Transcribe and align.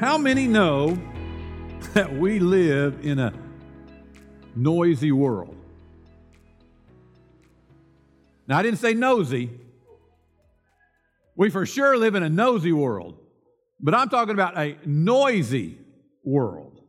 How 0.00 0.16
many 0.16 0.46
know 0.46 0.96
that 1.94 2.14
we 2.14 2.38
live 2.38 3.04
in 3.04 3.18
a 3.18 3.32
noisy 4.54 5.10
world? 5.10 5.56
Now, 8.46 8.58
I 8.58 8.62
didn't 8.62 8.78
say 8.78 8.94
nosy. 8.94 9.50
We 11.34 11.50
for 11.50 11.66
sure 11.66 11.96
live 11.96 12.14
in 12.14 12.22
a 12.22 12.28
nosy 12.28 12.72
world, 12.72 13.18
but 13.80 13.92
I'm 13.92 14.08
talking 14.08 14.34
about 14.34 14.56
a 14.56 14.76
noisy 14.86 15.78
world. 16.22 16.80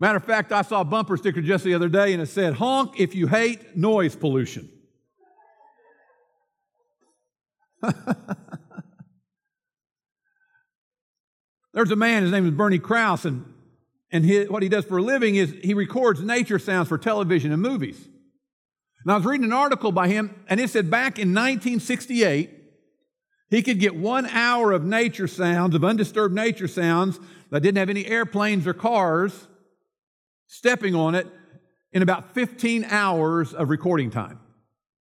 Matter 0.00 0.16
of 0.16 0.24
fact, 0.24 0.52
I 0.52 0.62
saw 0.62 0.80
a 0.80 0.84
bumper 0.84 1.18
sticker 1.18 1.42
just 1.42 1.64
the 1.64 1.74
other 1.74 1.90
day 1.90 2.14
and 2.14 2.22
it 2.22 2.26
said, 2.26 2.54
honk 2.54 2.98
if 2.98 3.14
you 3.14 3.26
hate 3.26 3.76
noise 3.76 4.16
pollution. 4.16 4.70
There's 11.72 11.90
a 11.90 11.96
man, 11.96 12.22
his 12.22 12.32
name 12.32 12.46
is 12.46 12.52
Bernie 12.52 12.78
Krause, 12.78 13.24
and, 13.24 13.44
and 14.10 14.48
what 14.50 14.62
he 14.62 14.68
does 14.68 14.84
for 14.84 14.98
a 14.98 15.02
living 15.02 15.36
is 15.36 15.54
he 15.62 15.74
records 15.74 16.20
nature 16.20 16.58
sounds 16.58 16.88
for 16.88 16.98
television 16.98 17.52
and 17.52 17.62
movies. 17.62 18.08
And 19.04 19.12
I 19.12 19.16
was 19.16 19.24
reading 19.24 19.44
an 19.44 19.52
article 19.52 19.90
by 19.90 20.08
him, 20.08 20.34
and 20.48 20.60
it 20.60 20.70
said 20.70 20.90
back 20.90 21.18
in 21.18 21.28
1968, 21.28 22.50
he 23.50 23.62
could 23.62 23.80
get 23.80 23.94
one 23.94 24.26
hour 24.26 24.72
of 24.72 24.84
nature 24.84 25.26
sounds, 25.26 25.74
of 25.74 25.84
undisturbed 25.84 26.34
nature 26.34 26.68
sounds 26.68 27.18
that 27.50 27.60
didn't 27.60 27.78
have 27.78 27.90
any 27.90 28.06
airplanes 28.06 28.66
or 28.66 28.74
cars 28.74 29.48
stepping 30.46 30.94
on 30.94 31.14
it 31.14 31.26
in 31.92 32.02
about 32.02 32.34
15 32.34 32.84
hours 32.84 33.52
of 33.52 33.70
recording 33.70 34.10
time. 34.10 34.38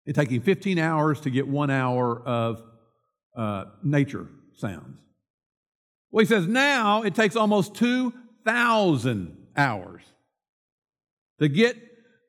It 0.05 0.13
taking 0.13 0.41
15 0.41 0.79
hours 0.79 1.21
to 1.21 1.29
get 1.29 1.47
one 1.47 1.69
hour 1.69 2.21
of 2.21 2.63
uh, 3.35 3.65
nature 3.83 4.27
sounds. 4.55 4.99
Well, 6.11 6.23
he 6.23 6.27
says 6.27 6.47
now 6.47 7.03
it 7.03 7.15
takes 7.15 7.35
almost 7.35 7.75
2,000 7.75 9.37
hours 9.55 10.01
to 11.39 11.47
get 11.47 11.77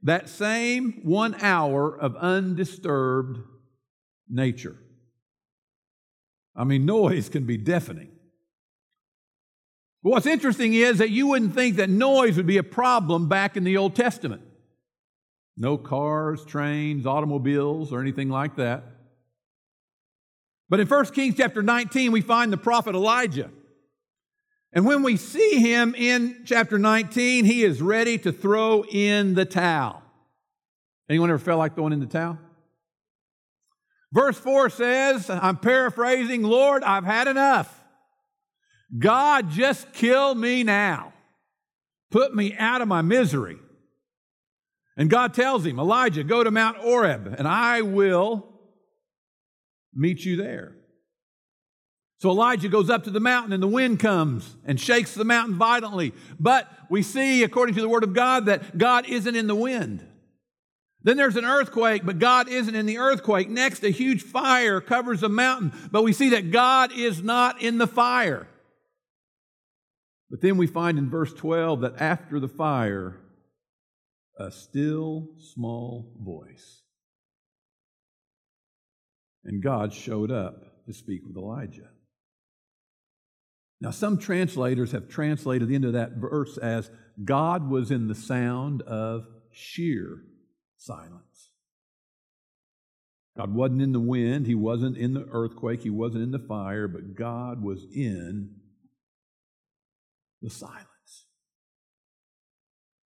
that 0.03 0.29
same 0.29 1.01
one 1.03 1.35
hour 1.41 1.99
of 1.99 2.17
undisturbed 2.17 3.39
nature. 4.29 4.77
I 6.57 6.65
mean, 6.65 6.85
noise 6.85 7.29
can 7.29 7.45
be 7.45 7.57
deafening. 7.57 8.11
But 10.03 10.11
what's 10.11 10.27
interesting 10.27 10.75
is 10.75 10.99
that 10.99 11.11
you 11.11 11.29
wouldn't 11.29 11.55
think 11.55 11.77
that 11.77 11.91
noise 11.91 12.37
would 12.37 12.47
be 12.47 12.57
a 12.57 12.63
problem 12.63 13.29
back 13.29 13.57
in 13.57 13.65
the 13.65 13.77
Old 13.77 13.95
Testament. 13.95 14.43
No 15.57 15.77
cars, 15.77 16.45
trains, 16.45 17.07
automobiles, 17.07 17.93
or 17.93 18.01
anything 18.01 18.31
like 18.31 18.57
that. 18.57 18.85
But 20.71 20.81
in 20.81 20.87
1 20.87 21.07
Kings 21.07 21.35
chapter 21.37 21.63
19, 21.63 22.13
we 22.13 22.23
find 22.23 22.53
the 22.53 22.57
prophet 22.57 22.95
Elijah. 22.95 23.51
And 24.73 24.87
when 24.87 25.03
we 25.03 25.17
see 25.17 25.59
him 25.59 25.95
in 25.97 26.43
chapter 26.45 26.79
19, 26.79 27.45
he 27.45 27.65
is 27.65 27.83
ready 27.83 28.19
to 28.19 28.33
throw 28.33 28.85
in 28.85 29.35
the 29.35 29.45
towel. 29.45 30.03
Anyone 31.09 31.31
ever 31.31 31.39
felt 31.41 31.59
like 31.59 31.75
throwing 31.75 31.93
in 31.93 32.01
the 32.01 32.07
towel? 32.07 32.39
Verse 34.13 34.39
4 34.39 34.71
says, 34.71 35.29
I'm 35.29 35.57
paraphrasing, 35.57 36.43
Lord, 36.43 36.85
I've 36.85 37.05
had 37.05 37.27
enough. 37.27 37.77
God, 38.97 39.51
just 39.51 39.93
kill 39.93 40.35
me 40.35 40.63
now. 40.63 41.13
Put 42.11 42.35
me 42.35 42.57
out 42.57 42.81
of 42.81 42.89
my 42.89 43.03
misery. 43.03 43.59
And 44.97 45.09
God 45.09 45.35
tells 45.35 45.65
him, 45.65 45.79
Elijah, 45.79 46.25
go 46.25 46.43
to 46.43 46.51
Mount 46.51 46.77
Horeb, 46.77 47.35
and 47.39 47.47
I 47.47 47.83
will 47.83 48.49
meet 49.95 50.25
you 50.25 50.37
there. 50.37 50.77
So 52.21 52.29
Elijah 52.29 52.69
goes 52.69 52.91
up 52.91 53.05
to 53.05 53.11
the 53.11 53.19
mountain 53.19 53.55
and 53.55 53.63
the 53.63 53.69
wind 53.69 53.99
comes 53.99 54.57
and 54.67 54.79
shakes 54.79 55.15
the 55.15 55.25
mountain 55.25 55.57
violently. 55.57 56.13
But 56.39 56.71
we 56.91 57.03
see, 57.03 57.43
according 57.43 57.77
to 57.77 57.81
the 57.81 57.89
word 57.89 58.05
of 58.05 58.13
God, 58.13 58.45
that 58.45 58.77
God 58.77 59.09
isn't 59.09 59.35
in 59.35 59.47
the 59.47 59.55
wind. 59.55 60.07
Then 61.03 61.17
there's 61.17 61.37
an 61.37 61.47
earthquake, 61.47 62.05
but 62.05 62.19
God 62.19 62.47
isn't 62.51 62.75
in 62.75 62.85
the 62.85 62.99
earthquake. 62.99 63.49
Next, 63.49 63.83
a 63.85 63.89
huge 63.89 64.23
fire 64.23 64.83
covers 64.83 65.23
the 65.23 65.31
mountain, 65.31 65.73
but 65.91 66.03
we 66.03 66.13
see 66.13 66.29
that 66.31 66.51
God 66.51 66.93
is 66.93 67.23
not 67.23 67.63
in 67.63 67.79
the 67.79 67.87
fire. 67.87 68.47
But 70.29 70.43
then 70.43 70.59
we 70.59 70.67
find 70.67 70.99
in 70.99 71.09
verse 71.09 71.33
12 71.33 71.81
that 71.81 72.03
after 72.03 72.39
the 72.39 72.49
fire, 72.49 73.19
a 74.39 74.51
still 74.51 75.29
small 75.55 76.13
voice. 76.21 76.83
And 79.43 79.63
God 79.63 79.95
showed 79.95 80.31
up 80.31 80.85
to 80.85 80.93
speak 80.93 81.23
with 81.27 81.39
Elijah. 81.39 81.89
Now, 83.81 83.91
some 83.91 84.19
translators 84.19 84.93
have 84.93 85.09
translated 85.09 85.69
the 85.69 85.75
end 85.75 85.87
of 85.87 85.95
that 85.95 86.13
verse 86.13 86.59
as 86.59 86.91
God 87.25 87.71
was 87.71 87.91
in 87.91 88.09
the 88.09 88.15
sound 88.15 88.83
of 88.83 89.27
sheer 89.53 90.23
silence. 90.77 91.51
God 93.37 93.55
wasn't 93.55 93.81
in 93.81 93.93
the 93.93 94.01
wind, 94.01 94.47
He 94.47 94.55
wasn't 94.55 94.99
in 94.99 95.15
the 95.15 95.27
earthquake, 95.33 95.83
He 95.83 95.91
wasn't 95.91 96.25
in 96.25 96.31
the 96.31 96.39
fire, 96.39 96.89
but 96.89 97.15
God 97.15 97.63
was 97.63 97.87
in 97.95 98.57
the 100.43 100.51
silence. 100.51 100.87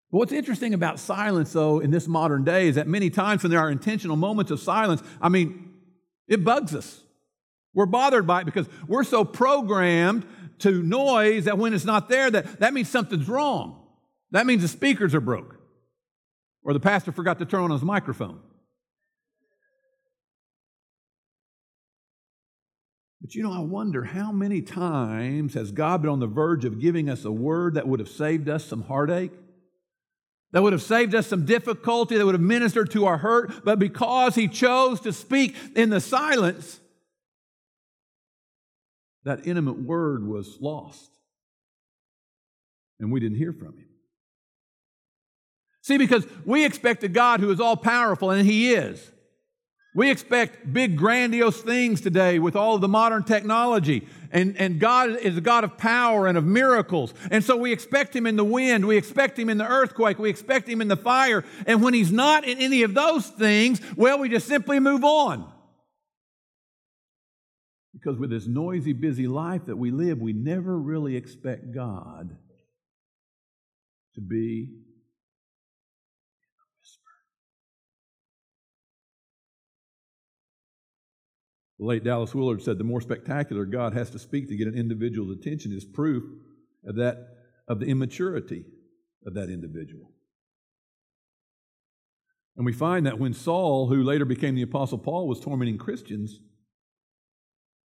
what's 0.09 0.31
interesting 0.31 0.73
about 0.73 0.97
silence, 0.99 1.51
though, 1.51 1.79
in 1.79 1.91
this 1.91 2.07
modern 2.07 2.45
day 2.45 2.69
is 2.69 2.75
that 2.75 2.87
many 2.87 3.09
times 3.09 3.43
when 3.43 3.49
there 3.49 3.59
are 3.59 3.69
intentional 3.69 4.15
moments 4.15 4.49
of 4.49 4.61
silence, 4.61 5.03
I 5.21 5.27
mean, 5.27 5.73
it 6.27 6.43
bugs 6.43 6.73
us. 6.73 7.01
We're 7.73 7.85
bothered 7.85 8.25
by 8.25 8.41
it 8.41 8.45
because 8.45 8.67
we're 8.87 9.03
so 9.03 9.25
programmed 9.25 10.25
to 10.59 10.83
noise 10.83 11.45
that 11.45 11.57
when 11.57 11.73
it's 11.73 11.85
not 11.85 12.09
there, 12.09 12.29
that, 12.31 12.59
that 12.59 12.73
means 12.73 12.89
something's 12.89 13.27
wrong. 13.27 13.81
That 14.31 14.45
means 14.45 14.61
the 14.61 14.67
speakers 14.67 15.13
are 15.15 15.21
broke. 15.21 15.57
Or 16.63 16.73
the 16.73 16.79
pastor 16.79 17.11
forgot 17.11 17.39
to 17.39 17.45
turn 17.45 17.61
on 17.61 17.71
his 17.71 17.83
microphone. 17.83 18.39
But 23.21 23.33
you 23.33 23.41
know, 23.41 23.53
I 23.53 23.59
wonder 23.59 24.03
how 24.03 24.31
many 24.31 24.61
times 24.61 25.55
has 25.55 25.71
God 25.71 26.03
been 26.03 26.11
on 26.11 26.19
the 26.19 26.27
verge 26.27 26.63
of 26.63 26.79
giving 26.79 27.09
us 27.09 27.25
a 27.25 27.31
word 27.31 27.73
that 27.73 27.87
would 27.87 27.99
have 27.99 28.09
saved 28.09 28.47
us 28.49 28.65
some 28.65 28.83
heartache? 28.83 29.31
That 30.51 30.61
would 30.61 30.73
have 30.73 30.81
saved 30.83 31.15
us 31.15 31.27
some 31.27 31.43
difficulty, 31.43 32.17
that 32.17 32.25
would 32.25 32.35
have 32.35 32.41
ministered 32.41 32.91
to 32.91 33.05
our 33.05 33.17
hurt, 33.17 33.65
but 33.65 33.79
because 33.79 34.35
He 34.35 34.47
chose 34.47 34.99
to 35.01 35.11
speak 35.11 35.55
in 35.75 35.89
the 35.89 35.99
silence, 35.99 36.79
that 39.25 39.45
intimate 39.45 39.81
word 39.81 40.25
was 40.25 40.57
lost. 40.61 41.11
And 42.99 43.11
we 43.11 43.19
didn't 43.19 43.37
hear 43.37 43.51
from 43.51 43.77
him. 43.77 43.89
See, 45.81 45.97
because 45.97 46.25
we 46.45 46.65
expect 46.65 47.03
a 47.03 47.07
God 47.07 47.41
who 47.41 47.51
is 47.51 47.59
all 47.59 47.75
powerful, 47.75 48.31
and 48.31 48.45
he 48.45 48.73
is. 48.73 49.11
We 49.95 50.11
expect 50.11 50.73
big, 50.73 50.97
grandiose 50.97 51.61
things 51.61 52.01
today 52.01 52.37
with 52.37 52.55
all 52.55 52.75
of 52.75 52.81
the 52.81 52.87
modern 52.87 53.23
technology. 53.23 54.05
And, 54.29 54.57
and 54.57 54.77
God 54.77 55.11
is 55.11 55.37
a 55.37 55.41
God 55.41 55.63
of 55.63 55.77
power 55.77 56.27
and 56.27 56.37
of 56.37 56.43
miracles. 56.43 57.13
And 57.31 57.41
so 57.41 57.55
we 57.55 57.71
expect 57.71 58.13
Him 58.13 58.27
in 58.27 58.35
the 58.35 58.43
wind. 58.43 58.85
We 58.85 58.97
expect 58.97 59.39
Him 59.39 59.49
in 59.49 59.57
the 59.57 59.65
earthquake. 59.65 60.19
We 60.19 60.29
expect 60.29 60.67
Him 60.67 60.81
in 60.81 60.89
the 60.89 60.97
fire. 60.97 61.45
And 61.65 61.81
when 61.81 61.93
He's 61.93 62.11
not 62.11 62.43
in 62.43 62.57
any 62.57 62.83
of 62.83 62.93
those 62.93 63.27
things, 63.27 63.79
well, 63.95 64.19
we 64.19 64.27
just 64.27 64.49
simply 64.49 64.81
move 64.81 65.05
on. 65.05 65.49
Because 67.95 68.19
with 68.19 68.29
this 68.29 68.45
noisy, 68.45 68.91
busy 68.91 69.25
life 69.25 69.65
that 69.67 69.77
we 69.77 69.89
live, 69.89 70.19
we 70.19 70.33
never 70.33 70.77
really 70.77 71.15
expect 71.15 71.73
God 71.73 72.35
to 74.15 74.21
be 74.21 74.73
a 76.43 76.65
whisper. 76.77 77.13
The 81.79 81.85
late 81.85 82.03
Dallas 82.03 82.35
Willard 82.35 82.61
said 82.61 82.77
the 82.77 82.83
more 82.83 82.99
spectacular 82.99 83.63
God 83.63 83.93
has 83.93 84.09
to 84.09 84.19
speak 84.19 84.49
to 84.49 84.57
get 84.57 84.67
an 84.67 84.77
individual's 84.77 85.37
attention 85.37 85.71
is 85.71 85.85
proof 85.85 86.23
of 86.85 86.97
that 86.97 87.29
of 87.67 87.79
the 87.79 87.85
immaturity 87.85 88.65
of 89.25 89.35
that 89.35 89.49
individual. 89.49 90.11
And 92.57 92.65
we 92.65 92.73
find 92.73 93.05
that 93.05 93.19
when 93.19 93.33
Saul, 93.33 93.87
who 93.87 94.03
later 94.03 94.25
became 94.25 94.55
the 94.55 94.61
Apostle 94.61 94.97
Paul, 94.97 95.27
was 95.27 95.39
tormenting 95.39 95.77
Christians, 95.77 96.39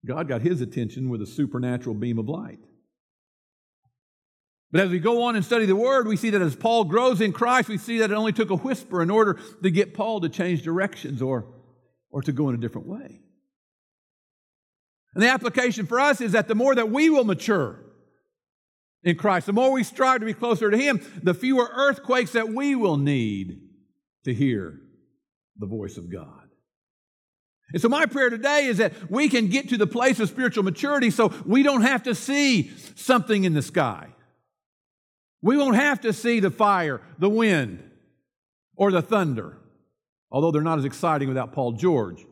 God 0.04 0.28
got 0.28 0.42
his 0.42 0.60
attention 0.60 1.08
with 1.08 1.22
a 1.22 1.26
supernatural 1.26 1.94
beam 1.94 2.18
of 2.18 2.28
light. 2.28 2.60
But 4.72 4.80
as 4.80 4.90
we 4.90 4.98
go 4.98 5.22
on 5.22 5.36
and 5.36 5.44
study 5.44 5.64
the 5.64 5.76
Word, 5.76 6.08
we 6.08 6.16
see 6.16 6.30
that 6.30 6.42
as 6.42 6.56
Paul 6.56 6.84
grows 6.84 7.20
in 7.20 7.32
Christ, 7.32 7.68
we 7.68 7.78
see 7.78 7.98
that 7.98 8.10
it 8.10 8.14
only 8.14 8.32
took 8.32 8.50
a 8.50 8.56
whisper 8.56 9.02
in 9.02 9.10
order 9.10 9.38
to 9.62 9.70
get 9.70 9.94
Paul 9.94 10.20
to 10.20 10.28
change 10.28 10.62
directions 10.62 11.22
or, 11.22 11.46
or 12.10 12.22
to 12.22 12.32
go 12.32 12.48
in 12.48 12.54
a 12.54 12.58
different 12.58 12.86
way. 12.86 13.20
And 15.14 15.22
the 15.22 15.30
application 15.30 15.86
for 15.86 15.98
us 15.98 16.20
is 16.20 16.32
that 16.32 16.46
the 16.46 16.54
more 16.54 16.74
that 16.74 16.90
we 16.90 17.08
will 17.08 17.24
mature 17.24 17.80
in 19.02 19.16
Christ, 19.16 19.46
the 19.46 19.52
more 19.52 19.72
we 19.72 19.82
strive 19.82 20.20
to 20.20 20.26
be 20.26 20.34
closer 20.34 20.70
to 20.70 20.76
Him, 20.76 21.00
the 21.22 21.32
fewer 21.32 21.70
earthquakes 21.72 22.32
that 22.32 22.50
we 22.50 22.74
will 22.74 22.98
need 22.98 23.60
to 24.24 24.34
hear 24.34 24.78
the 25.56 25.66
voice 25.66 25.96
of 25.96 26.12
God. 26.12 26.45
And 27.72 27.82
so, 27.82 27.88
my 27.88 28.06
prayer 28.06 28.30
today 28.30 28.66
is 28.66 28.78
that 28.78 29.10
we 29.10 29.28
can 29.28 29.48
get 29.48 29.68
to 29.70 29.76
the 29.76 29.86
place 29.86 30.20
of 30.20 30.28
spiritual 30.28 30.62
maturity 30.62 31.10
so 31.10 31.32
we 31.44 31.62
don't 31.62 31.82
have 31.82 32.04
to 32.04 32.14
see 32.14 32.70
something 32.94 33.44
in 33.44 33.54
the 33.54 33.62
sky. 33.62 34.08
We 35.42 35.56
won't 35.56 35.76
have 35.76 36.00
to 36.02 36.12
see 36.12 36.40
the 36.40 36.50
fire, 36.50 37.00
the 37.18 37.28
wind, 37.28 37.82
or 38.76 38.90
the 38.90 39.02
thunder, 39.02 39.58
although 40.30 40.50
they're 40.50 40.62
not 40.62 40.78
as 40.78 40.84
exciting 40.84 41.28
without 41.28 41.52
Paul 41.52 41.72
George. 41.72 42.24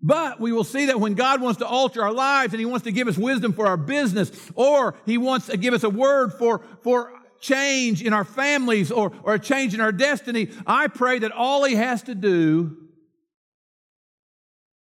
But 0.00 0.40
we 0.40 0.50
will 0.50 0.64
see 0.64 0.86
that 0.86 0.98
when 0.98 1.14
God 1.14 1.40
wants 1.40 1.58
to 1.58 1.66
alter 1.66 2.02
our 2.02 2.12
lives 2.12 2.52
and 2.52 2.60
He 2.60 2.66
wants 2.66 2.84
to 2.84 2.92
give 2.92 3.06
us 3.08 3.16
wisdom 3.16 3.52
for 3.52 3.66
our 3.66 3.76
business, 3.76 4.32
or 4.54 4.94
He 5.06 5.18
wants 5.18 5.46
to 5.46 5.56
give 5.56 5.74
us 5.74 5.84
a 5.84 5.90
word 5.90 6.32
for, 6.32 6.60
for 6.82 7.12
change 7.40 8.02
in 8.02 8.12
our 8.12 8.24
families 8.24 8.90
or, 8.90 9.12
or 9.22 9.34
a 9.34 9.38
change 9.38 9.74
in 9.74 9.80
our 9.80 9.92
destiny, 9.92 10.50
I 10.66 10.88
pray 10.88 11.20
that 11.20 11.32
all 11.32 11.64
He 11.64 11.74
has 11.76 12.02
to 12.04 12.14
do 12.14 12.76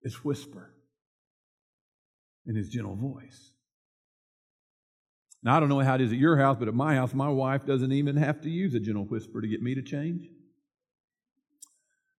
is 0.08 0.25
whisper 0.25 0.75
in 2.46 2.56
His 2.56 2.70
gentle 2.70 2.96
voice. 2.96 3.52
Now, 5.43 5.56
I 5.56 5.60
don't 5.60 5.69
know 5.69 5.78
how 5.81 5.94
it 5.94 6.00
is 6.00 6.12
at 6.12 6.19
your 6.19 6.38
house, 6.38 6.56
but 6.58 6.66
at 6.66 6.75
my 6.75 6.96
house, 6.96 7.14
my 7.14 7.28
wife 7.28 7.64
doesn't 7.66 7.93
even 7.93 8.16
have 8.16 8.40
to 8.40 8.50
use 8.50 8.75
a 8.75 8.81
gentle 8.81 9.05
whisper 9.05 9.40
to 9.40 9.46
get 9.46 9.62
me 9.62 9.75
to 9.75 9.82
change. 9.82 10.22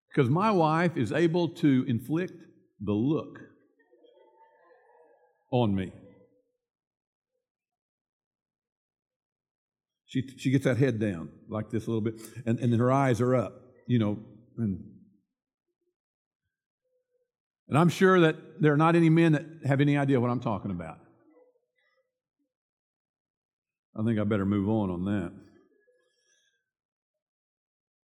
Because 0.07 0.29
my 0.29 0.51
wife 0.51 0.95
is 0.95 1.11
able 1.11 1.49
to 1.55 1.83
inflict 1.87 2.33
the 2.79 2.93
look 2.93 3.39
on 5.51 5.75
me. 5.75 5.91
She, 10.05 10.27
she 10.37 10.49
gets 10.49 10.63
that 10.63 10.77
head 10.77 10.99
down 10.99 11.29
like 11.49 11.69
this 11.71 11.87
a 11.87 11.91
little 11.91 12.01
bit, 12.01 12.21
and, 12.45 12.59
and 12.59 12.71
then 12.71 12.79
her 12.79 12.91
eyes 12.91 13.19
are 13.19 13.35
up, 13.35 13.53
you 13.85 13.99
know. 13.99 14.19
And, 14.57 14.98
and 17.69 17.77
I'm 17.77 17.89
sure 17.89 18.19
that 18.21 18.35
there 18.59 18.73
are 18.73 18.77
not 18.77 18.95
any 18.95 19.09
men 19.09 19.33
that 19.33 19.45
have 19.65 19.79
any 19.79 19.95
idea 19.95 20.19
what 20.19 20.31
I'm 20.31 20.39
talking 20.39 20.71
about. 20.71 20.97
I 23.97 24.03
think 24.03 24.19
I 24.19 24.23
better 24.23 24.45
move 24.45 24.67
on 24.69 24.89
on 24.89 25.05
that. 25.05 25.31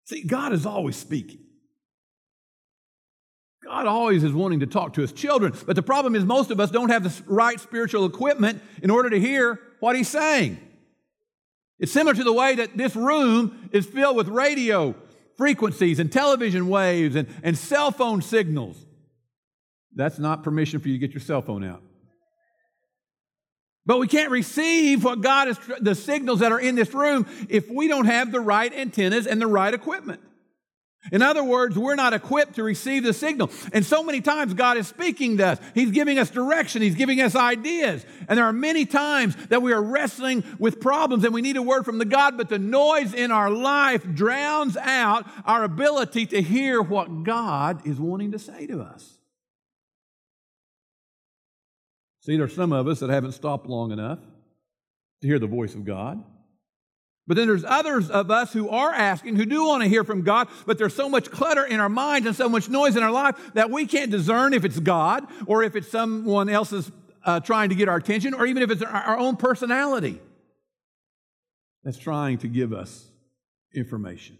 See, 0.06 0.24
God 0.24 0.54
is 0.54 0.66
always 0.66 0.96
speaking. 0.96 1.40
God 3.63 3.88
always 3.88 4.24
is 4.24 4.34
wanting 4.34 4.60
to 4.60 4.68
talk 4.68 4.94
to 4.94 5.02
his 5.02 5.12
children. 5.12 5.54
But 5.66 5.75
the 5.75 5.81
problem 5.81 6.16
is, 6.16 6.24
most 6.24 6.51
of 6.51 6.60
us 6.60 6.69
don't 6.69 6.90
have 6.90 7.04
the 7.04 7.24
right 7.25 7.60
spiritual 7.60 8.06
equipment 8.06 8.62
in 8.84 8.92
order 8.92 9.10
to 9.10 9.19
hear 9.19 9.60
what 9.80 9.96
he's 9.96 10.08
saying. 10.08 10.60
It's 11.80 11.92
similar 11.92 12.13
to 12.13 12.24
the 12.24 12.34
way 12.34 12.56
that 12.56 12.78
this 12.78 12.96
room 12.96 13.69
is 13.72 13.86
filled 13.86 14.18
with 14.18 14.28
radio 14.28 14.96
frequencies 15.38 16.00
and 16.00 16.12
television 16.12 16.68
waves 16.68 17.16
and, 17.16 17.28
and 17.44 17.58
cell 17.58 17.92
phone 17.92 18.22
signals. 18.22 18.85
That's 19.95 20.19
not 20.19 20.44
permission 20.44 20.80
for 20.80 20.89
you 20.89 20.95
to 20.95 21.00
get 21.00 21.13
your 21.13 21.21
cell 21.21 21.42
phone 21.42 21.63
out. 21.63 21.81
But 23.86 24.00
we 24.00 24.07
can't 24.07 24.31
receive 24.31 25.03
what 25.03 25.21
God 25.21 25.47
is, 25.47 25.59
the 25.80 25.95
signals 25.95 26.39
that 26.39 26.51
are 26.51 26.59
in 26.59 26.75
this 26.75 26.94
room 26.94 27.27
if 27.50 27.69
we 27.69 27.88
don't 27.88 28.06
have 28.06 28.31
the 28.31 28.39
right 28.39 28.74
antennas 28.74 29.27
and 29.27 29.39
the 29.39 29.47
right 29.47 29.74
equipment. 29.74 30.21
In 31.12 31.21
other 31.21 31.44
words, 31.44 31.77
we're 31.77 31.94
not 31.94 32.13
equipped 32.13 32.56
to 32.56 32.63
receive 32.63 33.03
the 33.03 33.13
signal. 33.13 33.51
And 33.74 33.86
so 33.86 34.03
many 34.03 34.21
times 34.21 34.56
God 34.56 34.77
is 34.77 34.88
speaking 34.88 35.38
to 35.38 35.50
us. 35.50 35.59
He's 35.75 35.92
giving 35.92 36.18
us 36.18 36.31
direction. 36.31 36.81
He's 36.81 36.95
giving 36.95 37.21
us 37.21 37.36
ideas. 37.36 38.03
And 38.27 38.39
there 38.39 38.45
are 38.45 38.53
many 38.53 38.88
times 38.88 39.36
that 39.48 39.62
we 39.62 39.71
are 39.71 39.83
wrestling 39.83 40.44
with 40.57 40.80
problems 40.80 41.24
and 41.24 41.31
we 41.31 41.44
need 41.44 41.57
a 41.57 41.62
word 41.62 41.86
from 41.86 42.00
the 42.00 42.06
God, 42.06 42.38
but 42.38 42.50
the 42.50 42.57
noise 42.57 43.13
in 43.13 43.30
our 43.30 43.51
life 43.51 44.03
drowns 44.15 44.77
out 44.77 45.27
our 45.45 45.63
ability 45.63 46.25
to 46.27 46.41
hear 46.41 46.81
what 46.81 47.24
God 47.24 47.86
is 47.86 48.00
wanting 48.00 48.31
to 48.31 48.39
say 48.39 48.65
to 48.65 48.81
us. 48.81 49.14
See, 52.25 52.38
there 52.38 52.45
are 52.45 52.50
some 52.50 52.74
of 52.74 52.88
us 52.88 53.01
that 53.01 53.12
haven't 53.12 53.33
stopped 53.33 53.68
long 53.68 53.92
enough 53.92 54.18
to 55.22 55.27
hear 55.27 55.38
the 55.38 55.45
voice 55.45 55.75
of 55.75 55.86
God. 55.86 56.24
But 57.27 57.38
then 57.38 57.48
there's 57.48 57.63
others 57.63 58.10
of 58.10 58.31
us 58.31 58.51
who 58.51 58.68
are 58.68 58.92
asking, 58.92 59.36
who 59.36 59.45
do 59.45 59.63
want 59.68 59.83
to 59.83 59.89
hear 59.89 60.04
from 60.04 60.24
God, 60.24 60.48
but 60.66 60.80
there's 60.80 60.95
so 60.95 61.07
much 61.07 61.30
clutter 61.30 61.63
in 61.63 61.80
our 61.80 61.89
minds 61.89 62.25
and 62.25 62.36
so 62.36 62.50
much 62.50 62.68
noise 62.68 62.95
in 62.95 63.04
our 63.04 63.12
life 63.12 63.36
that 63.54 63.69
we 63.69 63.86
can't 63.86 64.10
discern 64.10 64.56
if 64.56 64.66
it's 64.66 64.80
God 64.80 65.27
or 65.45 65.62
if 65.62 65.75
it's 65.75 65.92
someone 65.92 66.50
else's 66.50 66.92
uh, 67.24 67.42
trying 67.42 67.69
to 67.69 67.75
get 67.75 67.89
our 67.89 67.98
attention 67.98 68.33
or 68.33 68.48
even 68.48 68.63
if 68.63 68.72
it's 68.72 68.81
our, 68.81 68.89
our 68.89 69.18
own 69.19 69.36
personality 69.36 70.19
that's 71.83 72.00
trying 72.00 72.39
to 72.39 72.48
give 72.48 72.74
us 72.74 73.07
information. 73.75 74.39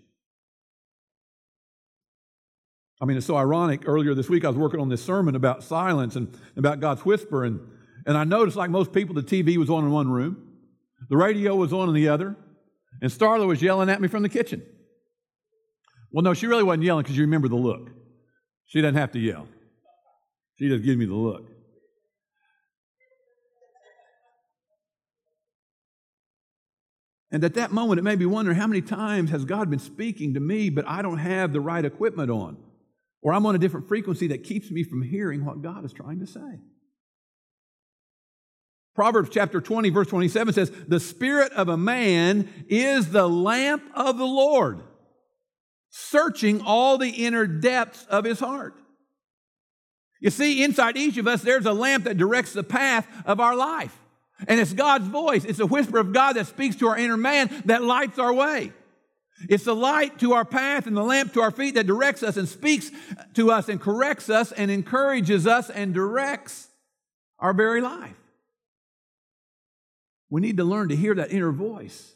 I 3.00 3.06
mean, 3.06 3.18
it's 3.18 3.28
so 3.28 3.38
ironic. 3.38 3.82
Earlier 3.86 4.16
this 4.16 4.28
week, 4.28 4.44
I 4.44 4.48
was 4.48 4.58
working 4.58 4.80
on 4.80 4.90
this 4.90 5.04
sermon 5.04 5.36
about 5.36 5.64
silence 5.64 6.16
and 6.16 6.36
about 6.56 6.80
God's 6.80 7.06
whisper, 7.06 7.44
and, 7.44 7.60
and 8.06 8.18
I 8.18 8.24
noticed, 8.24 8.56
like 8.56 8.70
most 8.70 8.94
people, 8.94 9.16
the 9.16 9.24
TV 9.24 9.58
was 9.58 9.70
on 9.70 9.84
in 9.84 9.92
one 9.92 10.10
room, 10.10 10.38
the 11.10 11.18
radio 11.18 11.56
was 11.56 11.74
on 11.74 11.90
in 11.90 11.96
the 11.96 12.08
other, 12.08 12.36
and 13.02 13.12
Starla 13.12 13.48
was 13.48 13.62
yelling 13.62 13.90
at 13.90 14.02
me 14.02 14.08
from 14.08 14.24
the 14.24 14.30
kitchen. 14.30 14.64
Well, 16.12 16.24
no, 16.24 16.34
she 16.34 16.48
really 16.48 16.64
wasn't 16.64 16.84
yelling 16.84 17.04
because 17.04 17.18
you 17.18 17.24
remember 17.24 17.48
the 17.48 17.56
look. 17.56 17.90
She 18.68 18.82
doesn't 18.82 18.96
have 18.96 19.12
to 19.14 19.20
yell, 19.20 19.48
she 20.58 20.70
just 20.70 20.84
gives 20.84 20.98
me 20.98 21.06
the 21.06 21.16
look. 21.16 21.50
And 27.32 27.44
at 27.44 27.56
that 27.56 27.74
moment, 27.74 28.00
it 28.00 28.04
made 28.04 28.20
me 28.20 28.26
wonder 28.26 28.54
how 28.54 28.66
many 28.66 28.82
times 28.82 29.30
has 29.32 29.44
God 29.44 29.70
been 29.70 29.80
speaking 29.80 30.36
to 30.36 30.40
me, 30.40 30.70
but 30.70 30.88
I 30.88 31.02
don't 31.02 31.18
have 31.18 31.52
the 31.52 31.60
right 31.60 31.84
equipment 31.84 32.30
on, 32.32 32.56
or 33.22 33.34
I'm 33.34 33.46
on 33.46 33.56
a 33.56 33.58
different 33.58 33.90
frequency 33.90 34.28
that 34.28 34.46
keeps 34.46 34.72
me 34.72 34.84
from 34.84 35.02
hearing 35.02 35.44
what 35.44 35.62
God 35.62 35.84
is 35.84 35.92
trying 35.92 36.20
to 36.20 36.28
say. 36.28 36.62
Proverbs 38.96 39.30
chapter 39.30 39.60
20, 39.60 39.90
verse 39.90 40.08
27 40.08 40.54
says, 40.54 40.72
The 40.88 41.02
spirit 41.02 41.52
of 41.52 41.68
a 41.68 41.76
man 41.76 42.48
is 42.70 43.12
the 43.12 43.28
lamp 43.28 43.84
of 43.94 44.18
the 44.18 44.26
Lord, 44.26 44.82
searching 45.90 46.62
all 46.62 46.98
the 46.98 47.10
inner 47.10 47.46
depths 47.46 48.06
of 48.10 48.24
his 48.24 48.40
heart. 48.40 48.74
You 50.22 50.30
see, 50.30 50.64
inside 50.64 50.96
each 50.96 51.18
of 51.18 51.28
us, 51.28 51.42
there's 51.42 51.66
a 51.66 51.74
lamp 51.74 52.06
that 52.06 52.18
directs 52.18 52.54
the 52.54 52.64
path 52.64 53.06
of 53.26 53.42
our 53.42 53.56
life. 53.56 53.96
And 54.48 54.62
it's 54.62 54.74
God's 54.74 55.08
voice. 55.08 55.44
It's 55.44 55.60
a 55.60 55.66
whisper 55.66 55.98
of 55.98 56.14
God 56.14 56.38
that 56.38 56.48
speaks 56.48 56.78
to 56.78 56.88
our 56.88 56.98
inner 56.98 57.18
man 57.18 57.64
that 57.66 57.84
lights 57.84 58.18
our 58.18 58.34
way. 58.34 58.72
It's 59.50 59.66
the 59.66 59.76
light 59.76 60.20
to 60.20 60.34
our 60.34 60.46
path 60.46 60.88
and 60.88 60.96
the 60.96 61.04
lamp 61.04 61.34
to 61.34 61.42
our 61.42 61.52
feet 61.52 61.76
that 61.76 61.86
directs 61.86 62.24
us 62.24 62.38
and 62.38 62.48
speaks 62.48 62.92
to 63.34 63.52
us 63.52 63.68
and 63.68 63.80
corrects 63.82 64.30
us 64.30 64.54
and 64.54 64.72
encourages 64.72 65.46
us 65.46 65.70
and 65.70 65.94
directs 65.94 66.70
our 67.40 67.54
very 67.54 67.82
life. 67.82 68.16
We 70.30 70.42
need 70.42 70.58
to 70.58 70.64
learn 70.64 70.90
to 70.90 70.96
hear 70.96 71.16
that 71.16 71.32
inner 71.32 71.52
voice 71.52 72.14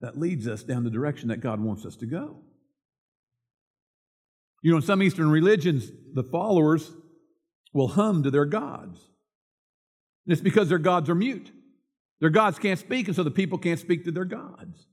that 0.00 0.18
leads 0.18 0.46
us 0.46 0.62
down 0.62 0.84
the 0.84 0.90
direction 0.90 1.28
that 1.28 1.40
God 1.40 1.60
wants 1.60 1.84
us 1.84 1.96
to 1.96 2.06
go. 2.06 2.36
You 4.62 4.70
know, 4.70 4.78
in 4.78 4.82
some 4.82 5.02
Eastern 5.02 5.30
religions, 5.30 5.90
the 6.14 6.22
followers 6.22 6.92
will 7.72 7.88
hum 7.88 8.22
to 8.22 8.30
their 8.30 8.44
gods. 8.44 9.00
And 10.26 10.32
it's 10.32 10.40
because 10.40 10.68
their 10.68 10.78
gods 10.78 11.08
are 11.08 11.14
mute. 11.14 11.52
Their 12.20 12.30
gods 12.30 12.58
can't 12.58 12.78
speak, 12.78 13.06
and 13.06 13.14
so 13.16 13.22
the 13.22 13.30
people 13.30 13.58
can't 13.58 13.78
speak 13.78 14.04
to 14.04 14.10
their 14.10 14.24
gods. 14.24 14.86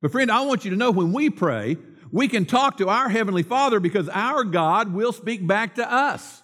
But, 0.00 0.12
friend, 0.12 0.30
I 0.30 0.42
want 0.42 0.64
you 0.64 0.70
to 0.70 0.76
know 0.76 0.90
when 0.90 1.12
we 1.12 1.30
pray, 1.30 1.76
we 2.12 2.28
can 2.28 2.44
talk 2.44 2.76
to 2.78 2.88
our 2.88 3.08
Heavenly 3.08 3.42
Father 3.42 3.80
because 3.80 4.08
our 4.10 4.44
God 4.44 4.92
will 4.92 5.12
speak 5.12 5.46
back 5.46 5.74
to 5.76 5.90
us. 5.90 6.42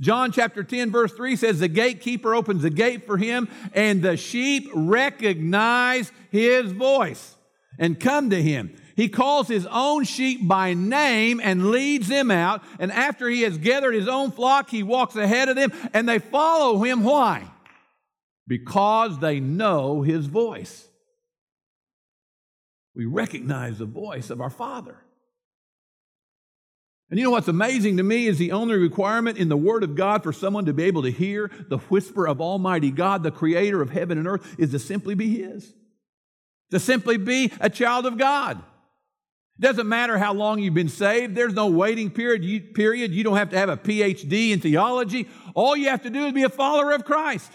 John 0.00 0.32
chapter 0.32 0.64
10, 0.64 0.90
verse 0.90 1.12
3 1.12 1.36
says, 1.36 1.60
The 1.60 1.68
gatekeeper 1.68 2.34
opens 2.34 2.62
the 2.62 2.70
gate 2.70 3.06
for 3.06 3.16
him, 3.16 3.48
and 3.72 4.02
the 4.02 4.16
sheep 4.16 4.68
recognize 4.74 6.12
his 6.30 6.72
voice 6.72 7.36
and 7.78 7.98
come 7.98 8.30
to 8.30 8.42
him. 8.42 8.74
He 8.96 9.08
calls 9.08 9.46
his 9.46 9.66
own 9.70 10.04
sheep 10.04 10.48
by 10.48 10.72
name 10.72 11.40
and 11.42 11.70
leads 11.70 12.08
them 12.08 12.30
out. 12.30 12.62
And 12.78 12.90
after 12.90 13.28
he 13.28 13.42
has 13.42 13.58
gathered 13.58 13.94
his 13.94 14.08
own 14.08 14.30
flock, 14.30 14.70
he 14.70 14.82
walks 14.82 15.16
ahead 15.16 15.48
of 15.48 15.56
them, 15.56 15.72
and 15.92 16.08
they 16.08 16.18
follow 16.18 16.82
him. 16.82 17.04
Why? 17.04 17.50
Because 18.46 19.18
they 19.18 19.38
know 19.38 20.02
his 20.02 20.26
voice. 20.26 20.88
We 22.94 23.04
recognize 23.04 23.78
the 23.78 23.84
voice 23.84 24.30
of 24.30 24.40
our 24.40 24.50
Father. 24.50 24.96
And 27.08 27.18
you 27.20 27.24
know 27.24 27.30
what's 27.30 27.48
amazing 27.48 27.98
to 27.98 28.02
me 28.02 28.26
is 28.26 28.38
the 28.38 28.52
only 28.52 28.74
requirement 28.74 29.38
in 29.38 29.48
the 29.48 29.56
Word 29.56 29.84
of 29.84 29.94
God 29.94 30.24
for 30.24 30.32
someone 30.32 30.64
to 30.64 30.72
be 30.72 30.84
able 30.84 31.02
to 31.02 31.10
hear 31.10 31.50
the 31.68 31.78
whisper 31.78 32.26
of 32.26 32.40
Almighty 32.40 32.90
God, 32.90 33.22
the 33.22 33.30
creator 33.30 33.80
of 33.80 33.90
heaven 33.90 34.18
and 34.18 34.26
earth, 34.26 34.56
is 34.58 34.72
to 34.72 34.78
simply 34.80 35.14
be 35.14 35.38
His. 35.40 35.72
To 36.72 36.80
simply 36.80 37.16
be 37.16 37.52
a 37.60 37.70
child 37.70 38.06
of 38.06 38.18
God. 38.18 38.58
It 39.58 39.62
doesn't 39.62 39.88
matter 39.88 40.18
how 40.18 40.34
long 40.34 40.58
you've 40.58 40.74
been 40.74 40.88
saved. 40.88 41.36
There's 41.36 41.54
no 41.54 41.68
waiting 41.68 42.10
period. 42.10 42.44
You, 42.44 42.60
period. 42.60 43.12
You 43.12 43.22
don't 43.22 43.36
have 43.36 43.50
to 43.50 43.58
have 43.58 43.68
a 43.68 43.76
PhD 43.76 44.50
in 44.50 44.60
theology. 44.60 45.28
All 45.54 45.76
you 45.76 45.88
have 45.88 46.02
to 46.02 46.10
do 46.10 46.26
is 46.26 46.32
be 46.32 46.42
a 46.42 46.48
follower 46.48 46.92
of 46.92 47.04
Christ. 47.04 47.52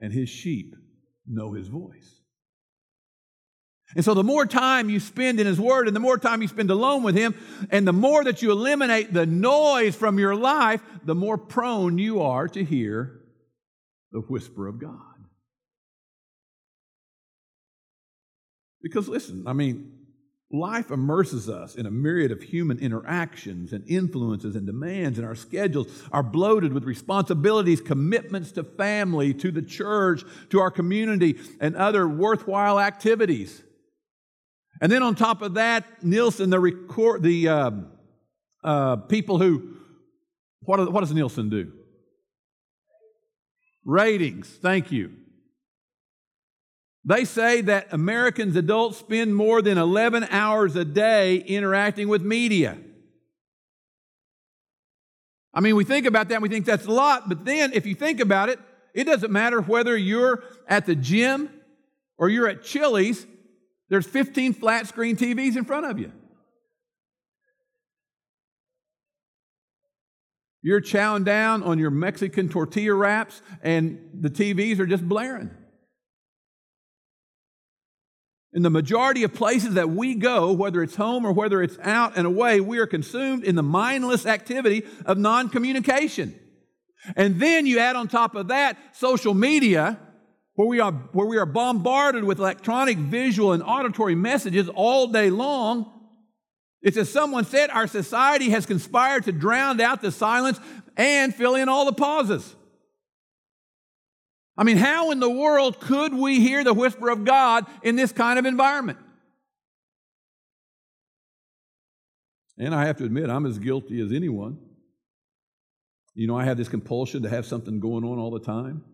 And 0.00 0.12
his 0.12 0.28
sheep 0.28 0.74
know 1.26 1.52
his 1.52 1.66
voice. 1.66 2.20
And 3.96 4.04
so 4.04 4.14
the 4.14 4.24
more 4.24 4.46
time 4.46 4.90
you 4.90 5.00
spend 5.00 5.38
in 5.38 5.46
His 5.46 5.60
Word 5.60 5.86
and 5.86 5.94
the 5.94 6.00
more 6.00 6.18
time 6.18 6.42
you 6.42 6.48
spend 6.48 6.70
alone 6.70 7.02
with 7.02 7.16
Him, 7.16 7.34
and 7.70 7.86
the 7.86 7.92
more 7.92 8.24
that 8.24 8.42
you 8.42 8.50
eliminate 8.50 9.12
the 9.12 9.26
noise 9.26 9.94
from 9.94 10.18
your 10.18 10.34
life, 10.34 10.80
the 11.04 11.14
more 11.14 11.38
prone 11.38 11.98
you 11.98 12.22
are 12.22 12.48
to 12.48 12.64
hear 12.64 13.20
the 14.12 14.20
whisper 14.20 14.66
of 14.66 14.80
God. 14.80 14.98
Because 18.82 19.08
listen, 19.08 19.44
I 19.46 19.54
mean, 19.54 19.92
life 20.50 20.90
immerses 20.90 21.48
us 21.48 21.74
in 21.74 21.86
a 21.86 21.90
myriad 21.90 22.30
of 22.30 22.42
human 22.42 22.78
interactions 22.78 23.72
and 23.72 23.82
influences 23.88 24.56
and 24.56 24.66
demands, 24.66 25.18
and 25.18 25.26
our 25.26 25.34
schedules 25.34 25.88
are 26.12 26.22
bloated 26.22 26.72
with 26.72 26.84
responsibilities, 26.84 27.80
commitments 27.80 28.52
to 28.52 28.62
family, 28.62 29.34
to 29.34 29.50
the 29.50 29.62
church, 29.62 30.22
to 30.50 30.60
our 30.60 30.70
community, 30.70 31.38
and 31.60 31.74
other 31.76 32.06
worthwhile 32.08 32.78
activities. 32.78 33.62
And 34.80 34.90
then 34.90 35.02
on 35.02 35.14
top 35.14 35.42
of 35.42 35.54
that, 35.54 36.02
Nielsen, 36.02 36.50
the 36.50 36.60
record, 36.60 37.22
the 37.22 37.48
uh, 37.48 37.70
uh, 38.62 38.96
people 38.96 39.38
who, 39.38 39.76
what, 40.60 40.92
what 40.92 41.00
does 41.00 41.12
Nielsen 41.12 41.48
do? 41.48 41.72
Ratings. 43.84 44.48
Thank 44.48 44.90
you. 44.90 45.12
They 47.04 47.24
say 47.26 47.60
that 47.60 47.92
Americans 47.92 48.56
adults 48.56 48.98
spend 48.98 49.36
more 49.36 49.60
than 49.60 49.76
11 49.76 50.24
hours 50.30 50.74
a 50.74 50.84
day 50.84 51.36
interacting 51.36 52.08
with 52.08 52.22
media. 52.22 52.78
I 55.52 55.60
mean, 55.60 55.76
we 55.76 55.84
think 55.84 56.06
about 56.06 56.28
that 56.28 56.36
and 56.36 56.42
we 56.42 56.48
think 56.48 56.64
that's 56.64 56.86
a 56.86 56.90
lot, 56.90 57.28
but 57.28 57.44
then 57.44 57.72
if 57.74 57.86
you 57.86 57.94
think 57.94 58.20
about 58.20 58.48
it, 58.48 58.58
it 58.94 59.04
doesn't 59.04 59.30
matter 59.30 59.60
whether 59.60 59.96
you're 59.96 60.42
at 60.66 60.86
the 60.86 60.94
gym 60.94 61.50
or 62.16 62.28
you're 62.28 62.48
at 62.48 62.64
Chili's, 62.64 63.26
there's 63.94 64.08
15 64.08 64.54
flat 64.54 64.88
screen 64.88 65.14
TVs 65.14 65.56
in 65.56 65.64
front 65.64 65.86
of 65.86 66.00
you. 66.00 66.10
You're 70.62 70.80
chowing 70.80 71.24
down 71.24 71.62
on 71.62 71.78
your 71.78 71.92
Mexican 71.92 72.48
tortilla 72.48 72.92
wraps, 72.92 73.40
and 73.62 74.00
the 74.12 74.30
TVs 74.30 74.80
are 74.80 74.86
just 74.86 75.08
blaring. 75.08 75.52
In 78.52 78.62
the 78.62 78.70
majority 78.70 79.22
of 79.22 79.32
places 79.32 79.74
that 79.74 79.90
we 79.90 80.16
go, 80.16 80.50
whether 80.50 80.82
it's 80.82 80.96
home 80.96 81.24
or 81.24 81.30
whether 81.30 81.62
it's 81.62 81.78
out 81.80 82.16
and 82.16 82.26
away, 82.26 82.60
we 82.60 82.78
are 82.78 82.88
consumed 82.88 83.44
in 83.44 83.54
the 83.54 83.62
mindless 83.62 84.26
activity 84.26 84.82
of 85.06 85.18
non 85.18 85.48
communication. 85.48 86.34
And 87.14 87.38
then 87.38 87.64
you 87.64 87.78
add 87.78 87.94
on 87.94 88.08
top 88.08 88.34
of 88.34 88.48
that 88.48 88.76
social 88.96 89.34
media, 89.34 90.00
where 90.54 90.68
we, 90.68 90.80
are, 90.80 90.92
where 90.92 91.26
we 91.26 91.36
are 91.36 91.46
bombarded 91.46 92.24
with 92.24 92.38
electronic, 92.38 92.96
visual, 92.96 93.52
and 93.52 93.62
auditory 93.62 94.14
messages 94.14 94.68
all 94.68 95.08
day 95.08 95.30
long. 95.30 95.90
It's 96.80 96.96
as 96.96 97.10
someone 97.10 97.44
said, 97.44 97.70
our 97.70 97.86
society 97.86 98.50
has 98.50 98.66
conspired 98.66 99.24
to 99.24 99.32
drown 99.32 99.80
out 99.80 100.02
the 100.02 100.12
silence 100.12 100.60
and 100.96 101.34
fill 101.34 101.56
in 101.56 101.68
all 101.68 101.86
the 101.86 101.92
pauses. 101.92 102.54
I 104.56 104.62
mean, 104.62 104.76
how 104.76 105.10
in 105.10 105.18
the 105.18 105.30
world 105.30 105.80
could 105.80 106.14
we 106.14 106.38
hear 106.38 106.62
the 106.62 106.74
whisper 106.74 107.10
of 107.10 107.24
God 107.24 107.66
in 107.82 107.96
this 107.96 108.12
kind 108.12 108.38
of 108.38 108.46
environment? 108.46 108.98
And 112.56 112.72
I 112.72 112.86
have 112.86 112.98
to 112.98 113.04
admit, 113.04 113.30
I'm 113.30 113.46
as 113.46 113.58
guilty 113.58 114.00
as 114.00 114.12
anyone. 114.12 114.58
You 116.14 116.28
know, 116.28 116.38
I 116.38 116.44
have 116.44 116.56
this 116.56 116.68
compulsion 116.68 117.24
to 117.24 117.28
have 117.28 117.46
something 117.46 117.80
going 117.80 118.04
on 118.04 118.18
all 118.18 118.30
the 118.30 118.38
time. 118.38 118.84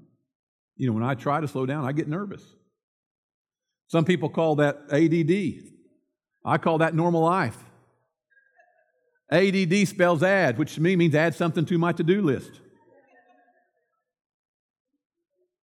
You 0.80 0.86
know, 0.86 0.94
when 0.94 1.02
I 1.02 1.12
try 1.12 1.42
to 1.42 1.46
slow 1.46 1.66
down, 1.66 1.84
I 1.84 1.92
get 1.92 2.08
nervous. 2.08 2.42
Some 3.88 4.06
people 4.06 4.30
call 4.30 4.56
that 4.56 4.78
ADD. 4.90 5.62
I 6.42 6.56
call 6.56 6.78
that 6.78 6.94
normal 6.94 7.20
life. 7.20 7.58
ADD 9.30 9.86
spells 9.86 10.22
add, 10.22 10.56
which 10.56 10.76
to 10.76 10.80
me 10.80 10.96
means 10.96 11.14
add 11.14 11.34
something 11.34 11.66
to 11.66 11.76
my 11.76 11.92
to 11.92 12.02
do 12.02 12.22
list. 12.22 12.62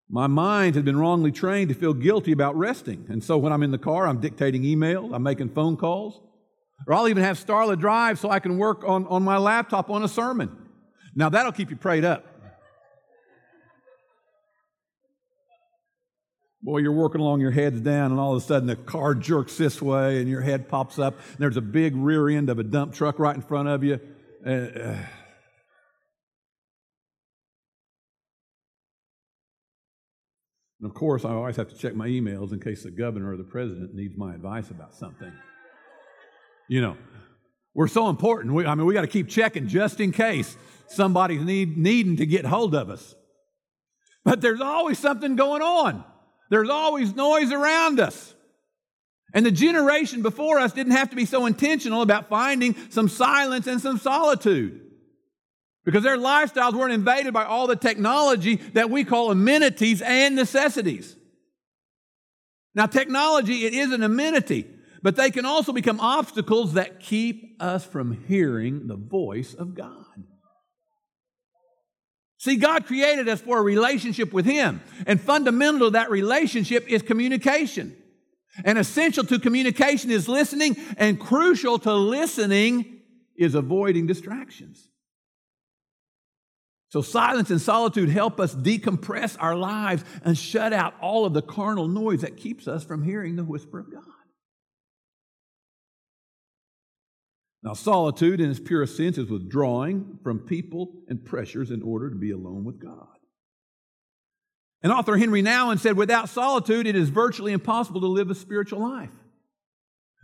My 0.07 0.27
mind 0.27 0.75
had 0.75 0.85
been 0.85 0.99
wrongly 0.99 1.31
trained 1.31 1.69
to 1.69 1.75
feel 1.75 1.95
guilty 1.95 2.31
about 2.31 2.55
resting. 2.55 3.07
And 3.09 3.23
so 3.23 3.39
when 3.39 3.51
I'm 3.51 3.63
in 3.63 3.71
the 3.71 3.79
car, 3.79 4.07
I'm 4.07 4.21
dictating 4.21 4.61
emails, 4.61 5.15
I'm 5.15 5.23
making 5.23 5.49
phone 5.49 5.77
calls, 5.77 6.21
or 6.85 6.93
I'll 6.93 7.07
even 7.07 7.23
have 7.23 7.43
Starla 7.43 7.79
Drive 7.79 8.19
so 8.19 8.29
I 8.29 8.39
can 8.39 8.59
work 8.59 8.83
on, 8.85 9.07
on 9.07 9.23
my 9.23 9.37
laptop 9.37 9.89
on 9.89 10.03
a 10.03 10.07
sermon. 10.07 10.55
Now 11.15 11.29
that'll 11.29 11.51
keep 11.51 11.71
you 11.71 11.75
prayed 11.75 12.05
up. 12.05 12.36
Boy, 16.61 16.79
you're 16.79 16.91
working 16.91 17.21
along, 17.21 17.39
your 17.39 17.51
head's 17.51 17.79
down, 17.81 18.11
and 18.11 18.19
all 18.19 18.35
of 18.35 18.43
a 18.43 18.45
sudden 18.45 18.67
the 18.67 18.75
car 18.75 19.13
jerks 19.13 19.57
this 19.57 19.81
way, 19.81 20.19
and 20.19 20.27
your 20.27 20.41
head 20.41 20.67
pops 20.67 20.97
up, 20.97 21.13
and 21.13 21.37
there's 21.37 21.57
a 21.57 21.61
big 21.61 21.95
rear 21.95 22.29
end 22.29 22.49
of 22.49 22.57
a 22.57 22.63
dump 22.63 22.93
truck 22.93 23.19
right 23.19 23.35
in 23.35 23.41
front 23.41 23.69
of 23.69 23.83
you. 23.83 23.99
Uh, 24.45 24.49
uh. 24.49 24.97
And 30.79 30.89
of 30.89 30.93
course, 30.93 31.25
I 31.25 31.29
always 31.29 31.55
have 31.55 31.69
to 31.69 31.75
check 31.75 31.95
my 31.95 32.07
emails 32.07 32.51
in 32.53 32.59
case 32.59 32.83
the 32.83 32.91
governor 32.91 33.33
or 33.33 33.37
the 33.37 33.43
president 33.43 33.93
needs 33.95 34.15
my 34.17 34.33
advice 34.33 34.69
about 34.69 34.95
something. 34.95 35.31
You 36.69 36.81
know, 36.81 36.97
we're 37.73 37.87
so 37.87 38.09
important. 38.09 38.53
We, 38.53 38.65
I 38.65 38.75
mean, 38.75 38.85
we 38.85 38.93
got 38.93 39.01
to 39.01 39.07
keep 39.07 39.27
checking 39.27 39.67
just 39.67 39.99
in 39.99 40.11
case 40.11 40.57
somebody's 40.87 41.41
need, 41.41 41.77
needing 41.77 42.17
to 42.17 42.25
get 42.25 42.45
hold 42.45 42.75
of 42.75 42.89
us. 42.89 43.15
But 44.23 44.41
there's 44.41 44.61
always 44.61 44.99
something 44.99 45.35
going 45.35 45.61
on. 45.61 46.03
There's 46.49 46.69
always 46.69 47.15
noise 47.15 47.51
around 47.51 47.99
us. 47.99 48.33
And 49.33 49.45
the 49.45 49.51
generation 49.51 50.21
before 50.21 50.59
us 50.59 50.71
didn't 50.71 50.93
have 50.93 51.09
to 51.09 51.15
be 51.15 51.25
so 51.25 51.45
intentional 51.45 52.01
about 52.01 52.29
finding 52.29 52.75
some 52.89 53.09
silence 53.09 53.67
and 53.67 53.81
some 53.81 53.97
solitude 53.97 54.81
because 55.87 56.03
their 56.03 56.17
lifestyles 56.17 56.73
weren't 56.73 56.93
invaded 56.93 57.33
by 57.33 57.45
all 57.45 57.65
the 57.65 57.75
technology 57.75 58.55
that 58.73 58.89
we 58.89 59.05
call 59.05 59.31
amenities 59.31 60.01
and 60.01 60.35
necessities. 60.35 61.15
Now, 62.75 62.87
technology, 62.87 63.65
it 63.65 63.73
is 63.73 63.93
an 63.93 64.03
amenity, 64.03 64.67
but 65.01 65.15
they 65.15 65.31
can 65.31 65.45
also 65.45 65.71
become 65.71 66.01
obstacles 66.01 66.73
that 66.73 66.99
keep 66.99 67.55
us 67.61 67.85
from 67.85 68.25
hearing 68.27 68.87
the 68.87 68.97
voice 68.97 69.53
of 69.53 69.75
God. 69.75 70.05
See, 72.47 72.55
God 72.55 72.85
created 72.85 73.27
us 73.27 73.41
for 73.41 73.57
a 73.57 73.61
relationship 73.61 74.31
with 74.31 74.45
Him, 74.45 74.79
and 75.05 75.19
fundamental 75.19 75.87
to 75.87 75.89
that 75.89 76.09
relationship 76.09 76.87
is 76.87 77.01
communication. 77.01 77.93
And 78.63 78.77
essential 78.77 79.25
to 79.25 79.37
communication 79.37 80.11
is 80.11 80.29
listening, 80.29 80.77
and 80.95 81.19
crucial 81.19 81.77
to 81.79 81.93
listening 81.93 83.01
is 83.35 83.53
avoiding 83.53 84.07
distractions. 84.07 84.87
So, 86.87 87.01
silence 87.01 87.49
and 87.49 87.59
solitude 87.59 88.07
help 88.07 88.39
us 88.39 88.55
decompress 88.55 89.35
our 89.41 89.57
lives 89.57 90.05
and 90.23 90.37
shut 90.37 90.71
out 90.71 90.93
all 91.01 91.25
of 91.25 91.33
the 91.33 91.41
carnal 91.41 91.89
noise 91.89 92.21
that 92.21 92.37
keeps 92.37 92.65
us 92.65 92.85
from 92.85 93.03
hearing 93.03 93.35
the 93.35 93.43
whisper 93.43 93.77
of 93.77 93.91
God. 93.91 94.03
Now, 97.63 97.73
solitude 97.73 98.39
in 98.39 98.51
its 98.51 98.59
purest 98.59 98.95
sense 98.95 99.17
is 99.17 99.29
withdrawing 99.29 100.19
from 100.23 100.39
people 100.39 100.93
and 101.07 101.23
pressures 101.23 101.71
in 101.71 101.81
order 101.81 102.09
to 102.09 102.15
be 102.15 102.31
alone 102.31 102.63
with 102.63 102.79
God. 102.79 103.07
And 104.83 104.91
author 104.91 105.17
Henri 105.17 105.41
Nouwen 105.41 105.79
said, 105.79 105.97
without 105.97 106.29
solitude, 106.29 106.85
it 106.85 106.95
is 106.95 107.09
virtually 107.09 107.51
impossible 107.51 108.01
to 108.01 108.07
live 108.07 108.29
a 108.29 108.35
spiritual 108.35 108.79
life. 108.79 109.09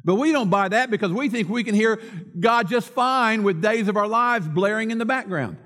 But 0.06 0.16
we 0.16 0.32
don't 0.32 0.50
buy 0.50 0.70
that 0.70 0.92
because 0.92 1.12
we 1.12 1.30
think 1.30 1.50
we 1.50 1.64
can 1.64 1.76
hear 1.76 2.00
God 2.40 2.68
just 2.68 2.90
fine 2.90 3.44
with 3.44 3.62
days 3.62 3.88
of 3.88 3.98
our 3.98 4.08
lives 4.08 4.48
blaring 4.48 4.92
in 4.92 4.98
the 4.98 5.06
background. 5.06 5.58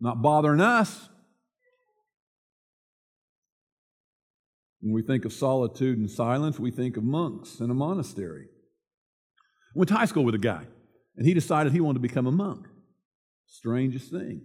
Not 0.00 0.22
bothering 0.22 0.60
us. 0.60 1.08
When 4.80 4.92
we 4.94 5.02
think 5.02 5.24
of 5.24 5.32
solitude 5.32 5.98
and 5.98 6.10
silence, 6.10 6.58
we 6.58 6.70
think 6.70 6.96
of 6.96 7.04
monks 7.04 7.60
in 7.60 7.70
a 7.70 7.74
monastery 7.74 8.48
went 9.74 9.88
to 9.88 9.94
high 9.94 10.06
school 10.06 10.24
with 10.24 10.34
a 10.34 10.38
guy, 10.38 10.64
and 11.16 11.26
he 11.26 11.34
decided 11.34 11.72
he 11.72 11.80
wanted 11.80 11.98
to 11.98 12.08
become 12.08 12.26
a 12.26 12.32
monk. 12.32 12.66
Strangest 13.46 14.10
thing. 14.10 14.42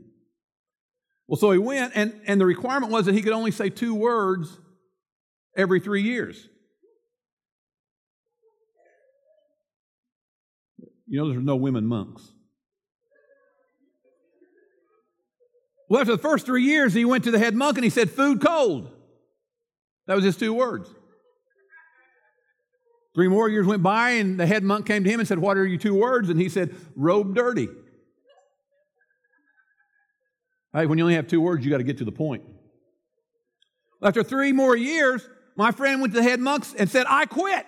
Well, 1.27 1.38
so 1.38 1.51
he 1.51 1.57
went, 1.57 1.93
and, 1.96 2.19
and 2.25 2.39
the 2.39 2.46
requirement 2.46 2.91
was 2.91 3.05
that 3.05 3.13
he 3.13 3.22
could 3.22 3.34
only 3.34 3.51
say 3.51 3.69
two 3.69 3.93
words 3.93 4.57
every 5.55 5.79
three 5.79 6.01
years. 6.01 6.48
You 11.07 11.19
know, 11.19 11.29
there's 11.29 11.43
no 11.43 11.55
women 11.55 11.86
monks. 11.86 12.31
Well, 15.89 16.01
after 16.01 16.13
the 16.13 16.22
first 16.22 16.46
three 16.46 16.63
years, 16.63 16.93
he 16.93 17.05
went 17.05 17.24
to 17.25 17.31
the 17.31 17.39
head 17.39 17.55
monk 17.55 17.77
and 17.77 17.84
he 17.84 17.89
said, 17.89 18.10
Food 18.10 18.41
cold. 18.41 18.91
That 20.05 20.15
was 20.15 20.24
his 20.24 20.38
two 20.38 20.53
words. 20.53 20.89
Three 23.18 23.30
more 23.30 23.50
years 23.50 23.66
went 23.66 23.82
by, 23.82 24.12
and 24.12 24.40
the 24.40 24.46
head 24.46 24.64
monk 24.64 24.86
came 24.86 25.04
to 25.04 25.10
him 25.10 25.20
and 25.20 25.28
said, 25.28 25.40
What 25.40 25.58
are 25.58 25.66
your 25.66 25.80
two 25.80 25.96
words? 25.96 26.30
And 26.30 26.40
he 26.40 26.50
said, 26.50 26.76
Robe 26.96 27.34
dirty. 27.34 27.68
Hey, 30.72 30.86
when 30.86 31.00
you 31.00 31.04
only 31.04 31.16
have 31.16 31.26
two 31.26 31.42
words, 31.42 31.66
you 31.66 31.72
got 31.72 31.80
to 31.80 31.84
get 31.84 31.98
to 31.98 32.06
the 32.06 32.12
point. 32.12 32.44
After 34.04 34.22
three 34.22 34.52
more 34.52 34.78
years, 34.78 35.28
my 35.56 35.72
friend 35.72 36.00
went 36.00 36.14
to 36.14 36.20
the 36.20 36.30
head 36.30 36.40
monks 36.40 36.76
and 36.78 36.88
said, 36.88 37.08
I 37.10 37.26
quit. 37.26 37.66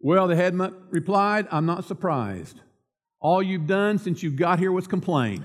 Well, 0.00 0.28
the 0.28 0.36
head 0.36 0.54
monk 0.54 0.76
replied, 0.90 1.48
I'm 1.50 1.66
not 1.66 1.86
surprised. 1.86 2.60
All 3.18 3.42
you've 3.42 3.66
done 3.66 3.98
since 3.98 4.22
you 4.22 4.30
got 4.30 4.60
here 4.60 4.70
was 4.70 4.86
complain. 4.86 5.44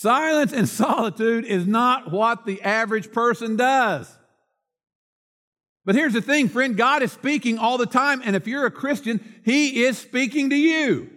Silence 0.00 0.54
and 0.54 0.66
solitude 0.82 1.44
is 1.44 1.66
not 1.66 2.10
what 2.10 2.46
the 2.46 2.62
average 2.62 3.12
person 3.12 3.56
does. 3.56 4.10
But 5.84 5.94
here's 5.94 6.14
the 6.14 6.22
thing, 6.22 6.48
friend 6.48 6.74
God 6.74 7.02
is 7.02 7.12
speaking 7.12 7.58
all 7.58 7.76
the 7.76 7.84
time, 7.84 8.22
and 8.24 8.34
if 8.34 8.46
you're 8.46 8.64
a 8.64 8.70
Christian, 8.70 9.20
He 9.44 9.84
is 9.84 9.98
speaking 9.98 10.48
to 10.50 10.56
you. 10.56 11.10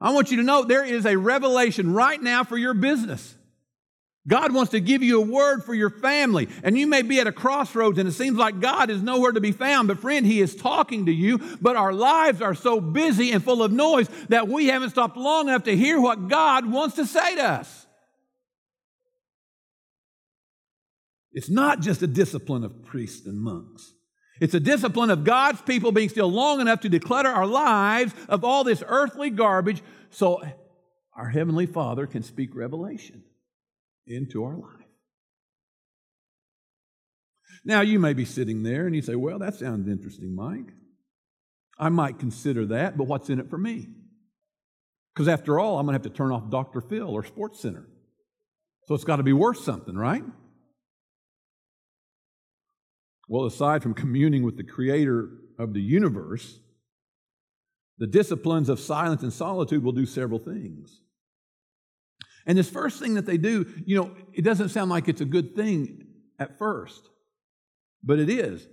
I 0.00 0.12
want 0.12 0.30
you 0.30 0.36
to 0.36 0.44
know 0.44 0.62
there 0.62 0.84
is 0.84 1.06
a 1.06 1.16
revelation 1.16 1.92
right 1.92 2.22
now 2.22 2.44
for 2.44 2.56
your 2.56 2.74
business. 2.74 3.34
God 4.26 4.54
wants 4.54 4.70
to 4.70 4.80
give 4.80 5.02
you 5.02 5.20
a 5.20 5.24
word 5.24 5.64
for 5.64 5.74
your 5.74 5.90
family. 5.90 6.48
And 6.62 6.78
you 6.78 6.86
may 6.86 7.02
be 7.02 7.20
at 7.20 7.26
a 7.26 7.32
crossroads 7.32 7.98
and 7.98 8.08
it 8.08 8.12
seems 8.12 8.38
like 8.38 8.58
God 8.58 8.88
is 8.88 9.02
nowhere 9.02 9.32
to 9.32 9.40
be 9.40 9.52
found. 9.52 9.88
But 9.88 9.98
friend, 9.98 10.24
He 10.24 10.40
is 10.40 10.56
talking 10.56 11.06
to 11.06 11.12
you. 11.12 11.38
But 11.60 11.76
our 11.76 11.92
lives 11.92 12.40
are 12.40 12.54
so 12.54 12.80
busy 12.80 13.32
and 13.32 13.44
full 13.44 13.62
of 13.62 13.70
noise 13.70 14.08
that 14.30 14.48
we 14.48 14.68
haven't 14.68 14.90
stopped 14.90 15.18
long 15.18 15.48
enough 15.48 15.64
to 15.64 15.76
hear 15.76 16.00
what 16.00 16.28
God 16.28 16.70
wants 16.70 16.96
to 16.96 17.04
say 17.04 17.34
to 17.36 17.42
us. 17.42 17.86
It's 21.32 21.50
not 21.50 21.80
just 21.80 22.00
a 22.00 22.06
discipline 22.06 22.64
of 22.64 22.82
priests 22.84 23.26
and 23.26 23.38
monks. 23.38 23.92
It's 24.40 24.54
a 24.54 24.60
discipline 24.60 25.10
of 25.10 25.24
God's 25.24 25.60
people 25.62 25.92
being 25.92 26.08
still 26.08 26.30
long 26.30 26.60
enough 26.60 26.80
to 26.80 26.90
declutter 26.90 27.34
our 27.34 27.46
lives 27.46 28.14
of 28.28 28.42
all 28.42 28.64
this 28.64 28.82
earthly 28.86 29.30
garbage 29.30 29.82
so 30.10 30.42
our 31.14 31.28
Heavenly 31.28 31.66
Father 31.66 32.06
can 32.06 32.22
speak 32.22 32.54
revelation 32.54 33.24
into 34.06 34.44
our 34.44 34.56
life. 34.56 34.86
Now, 37.64 37.80
you 37.80 37.98
may 37.98 38.12
be 38.12 38.24
sitting 38.24 38.62
there 38.62 38.86
and 38.86 38.94
you 38.94 39.02
say, 39.02 39.14
Well, 39.14 39.38
that 39.38 39.54
sounds 39.54 39.88
interesting, 39.88 40.34
Mike. 40.34 40.72
I 41.78 41.88
might 41.88 42.18
consider 42.18 42.66
that, 42.66 42.96
but 42.96 43.06
what's 43.06 43.30
in 43.30 43.40
it 43.40 43.50
for 43.50 43.58
me? 43.58 43.88
Because 45.14 45.28
after 45.28 45.58
all, 45.58 45.78
I'm 45.78 45.86
going 45.86 45.98
to 45.98 46.04
have 46.04 46.12
to 46.12 46.16
turn 46.16 46.32
off 46.32 46.50
Dr. 46.50 46.80
Phil 46.80 47.08
or 47.08 47.24
Sports 47.24 47.60
Center. 47.60 47.86
So 48.86 48.94
it's 48.94 49.04
got 49.04 49.16
to 49.16 49.22
be 49.22 49.32
worth 49.32 49.58
something, 49.58 49.96
right? 49.96 50.24
Well, 53.28 53.46
aside 53.46 53.82
from 53.82 53.94
communing 53.94 54.42
with 54.42 54.56
the 54.56 54.64
creator 54.64 55.30
of 55.58 55.72
the 55.72 55.80
universe, 55.80 56.58
the 57.98 58.06
disciplines 58.06 58.68
of 58.68 58.80
silence 58.80 59.22
and 59.22 59.32
solitude 59.32 59.82
will 59.82 59.92
do 59.92 60.04
several 60.04 60.38
things. 60.38 61.00
And 62.46 62.58
this 62.58 62.68
first 62.68 62.98
thing 63.00 63.14
that 63.14 63.26
they 63.26 63.38
do, 63.38 63.66
you 63.86 63.96
know, 63.96 64.10
it 64.32 64.42
doesn't 64.42 64.68
sound 64.68 64.90
like 64.90 65.08
it's 65.08 65.20
a 65.20 65.26
good 65.26 65.56
thing 65.56 66.06
at 66.38 66.58
first, 66.58 67.08
but 68.02 68.18
it 68.18 68.28
is. 68.28 68.66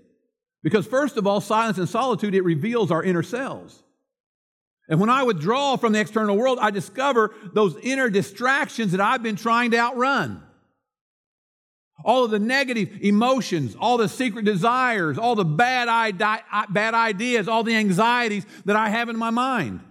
Because, 0.64 0.86
first 0.86 1.18
of 1.18 1.26
all, 1.26 1.42
silence 1.42 1.78
and 1.78 1.90
solitude, 1.90 2.36
it 2.36 2.44
reveals 2.44 2.92
our 2.92 3.02
inner 3.02 3.24
selves. 3.24 3.82
And 4.90 5.00
when 5.00 5.10
I 5.10 5.24
withdraw 5.24 5.78
from 5.78 5.94
the 5.94 6.00
external 6.00 6.36
world, 6.36 6.60
I 6.62 6.70
discover 6.70 7.34
those 7.54 7.78
inner 7.82 8.10
distractions 8.10 8.92
that 8.92 9.00
I've 9.00 9.24
been 9.24 9.38
trying 9.38 9.72
to 9.72 9.78
outrun. 9.78 10.44
All 12.04 12.26
of 12.26 12.32
the 12.32 12.40
negative 12.40 12.98
emotions, 13.02 13.76
all 13.80 13.98
the 13.98 14.10
secret 14.10 14.44
desires, 14.44 15.18
all 15.18 15.36
the 15.36 15.46
bad, 15.46 16.18
bad 16.18 16.94
ideas, 16.94 17.48
all 17.48 17.64
the 17.64 17.76
anxieties 17.76 18.46
that 18.66 18.76
I 18.76 18.90
have 18.90 19.08
in 19.08 19.18
my 19.18 19.30
mind. 19.30 19.82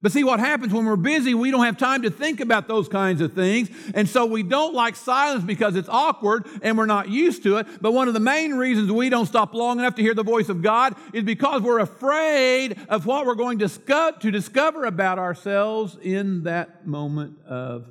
But 0.00 0.12
see, 0.12 0.22
what 0.22 0.38
happens 0.38 0.72
when 0.72 0.84
we're 0.84 0.94
busy, 0.94 1.34
we 1.34 1.50
don't 1.50 1.64
have 1.64 1.76
time 1.76 2.02
to 2.02 2.10
think 2.10 2.38
about 2.38 2.68
those 2.68 2.88
kinds 2.88 3.20
of 3.20 3.32
things. 3.32 3.68
And 3.94 4.08
so 4.08 4.26
we 4.26 4.44
don't 4.44 4.72
like 4.72 4.94
silence 4.94 5.42
because 5.42 5.74
it's 5.74 5.88
awkward 5.88 6.46
and 6.62 6.78
we're 6.78 6.86
not 6.86 7.08
used 7.08 7.42
to 7.42 7.56
it. 7.56 7.66
But 7.80 7.90
one 7.90 8.06
of 8.06 8.14
the 8.14 8.20
main 8.20 8.54
reasons 8.54 8.92
we 8.92 9.08
don't 9.08 9.26
stop 9.26 9.54
long 9.54 9.80
enough 9.80 9.96
to 9.96 10.02
hear 10.02 10.14
the 10.14 10.22
voice 10.22 10.48
of 10.48 10.62
God 10.62 10.94
is 11.12 11.24
because 11.24 11.62
we're 11.62 11.80
afraid 11.80 12.78
of 12.88 13.06
what 13.06 13.26
we're 13.26 13.34
going 13.34 13.58
to 13.58 14.30
discover 14.30 14.84
about 14.84 15.18
ourselves 15.18 15.98
in 16.00 16.44
that 16.44 16.86
moment 16.86 17.36
of 17.44 17.86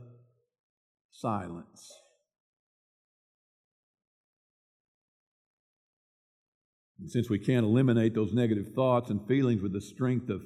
silence. 1.12 1.92
And 7.02 7.12
since 7.12 7.30
we 7.30 7.38
can't 7.38 7.66
eliminate 7.66 8.16
those 8.16 8.32
negative 8.32 8.74
thoughts 8.74 9.10
and 9.10 9.28
feelings 9.28 9.62
with 9.62 9.74
the 9.74 9.82
strength 9.82 10.30
of 10.30 10.42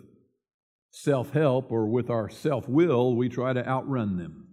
self 0.91 1.31
help 1.31 1.71
or 1.71 1.87
with 1.87 2.09
our 2.09 2.29
self 2.29 2.67
will, 2.69 3.15
we 3.15 3.29
try 3.29 3.53
to 3.53 3.67
outrun 3.67 4.17
them. 4.17 4.47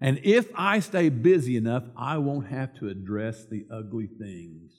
And 0.00 0.20
if 0.22 0.48
I 0.54 0.80
stay 0.80 1.08
busy 1.08 1.56
enough, 1.56 1.84
I 1.96 2.18
won't 2.18 2.48
have 2.48 2.74
to 2.78 2.88
address 2.88 3.44
the 3.44 3.66
ugly 3.70 4.06
things 4.06 4.72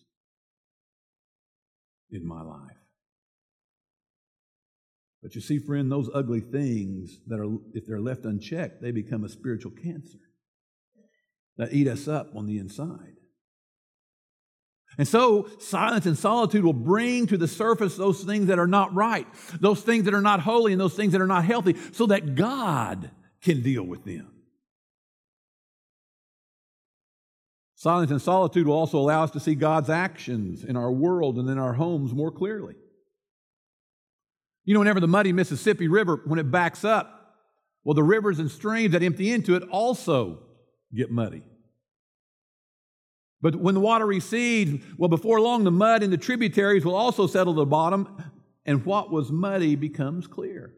in 2.10 2.26
my 2.28 2.42
life. 2.42 2.78
But 5.22 5.36
you 5.36 5.42
see, 5.42 5.60
friend, 5.60 5.92
those 5.92 6.10
ugly 6.14 6.40
things 6.40 7.20
that 7.28 7.40
are, 7.40 7.58
if 7.74 7.86
they're 7.86 8.00
left 8.00 8.26
unchecked, 8.26 8.82
they 8.82 8.92
become 8.92 9.24
a 9.24 9.30
spiritual 9.30 9.72
cancer 9.72 10.18
that 11.58 11.74
eat 11.74 11.88
us 11.88 12.08
up 12.08 12.32
on 12.36 12.48
the 12.48 12.58
inside. 12.58 13.21
And 14.98 15.08
so, 15.08 15.50
silence 15.60 16.06
and 16.06 16.18
solitude 16.18 16.64
will 16.64 16.74
bring 16.74 17.26
to 17.28 17.38
the 17.38 17.48
surface 17.48 17.96
those 17.96 18.24
things 18.24 18.48
that 18.48 18.60
are 18.60 18.68
not 18.68 18.94
right, 18.94 19.26
those 19.60 19.82
things 19.82 20.06
that 20.06 20.14
are 20.14 20.22
not 20.22 20.42
holy, 20.42 20.74
and 20.74 20.82
those 20.82 20.96
things 20.96 21.14
that 21.14 21.22
are 21.22 21.28
not 21.28 21.46
healthy, 21.46 21.76
so 21.94 22.08
that 22.08 22.36
God 22.36 23.10
can 23.42 23.62
deal 23.62 23.84
with 23.84 24.04
them. 24.04 24.28
Silence 27.76 28.12
and 28.12 28.22
solitude 28.22 28.68
will 28.68 28.76
also 28.76 29.00
allow 29.00 29.24
us 29.24 29.32
to 29.32 29.40
see 29.40 29.56
God's 29.56 29.90
actions 29.90 30.64
in 30.64 30.76
our 30.76 30.92
world 30.92 31.38
and 31.40 31.50
in 31.50 31.58
our 31.58 31.74
homes 31.74 32.14
more 32.14 32.32
clearly. 32.32 32.76
You 34.66 34.76
know, 34.76 34.82
whenever 34.82 35.00
the 35.00 35.08
muddy 35.08 35.34
Mississippi 35.34 35.88
River, 35.88 36.22
when 36.26 36.38
it 36.38 36.52
backs 36.52 36.84
up, 36.84 37.38
well, 37.84 37.96
the 37.96 38.04
rivers 38.04 38.38
and 38.38 38.52
streams 38.52 38.92
that 38.92 39.02
empty 39.02 39.32
into 39.32 39.56
it 39.56 39.64
also 39.72 40.44
get 40.94 41.10
muddy. 41.10 41.42
But 43.42 43.56
when 43.56 43.74
the 43.74 43.82
water 43.82 44.06
recedes, 44.06 44.84
well, 44.98 45.10
before 45.10 45.42
long, 45.42 45.64
the 45.64 45.72
mud 45.72 46.04
in 46.04 46.12
the 46.12 46.18
tributaries 46.18 46.86
will 46.86 46.96
also 46.96 47.26
settle 47.26 47.54
to 47.54 47.62
the 47.62 47.66
bottom, 47.66 48.32
and 48.66 48.86
what 48.86 49.12
was 49.12 49.32
muddy 49.32 49.76
becomes 49.76 50.28
clear. 50.28 50.76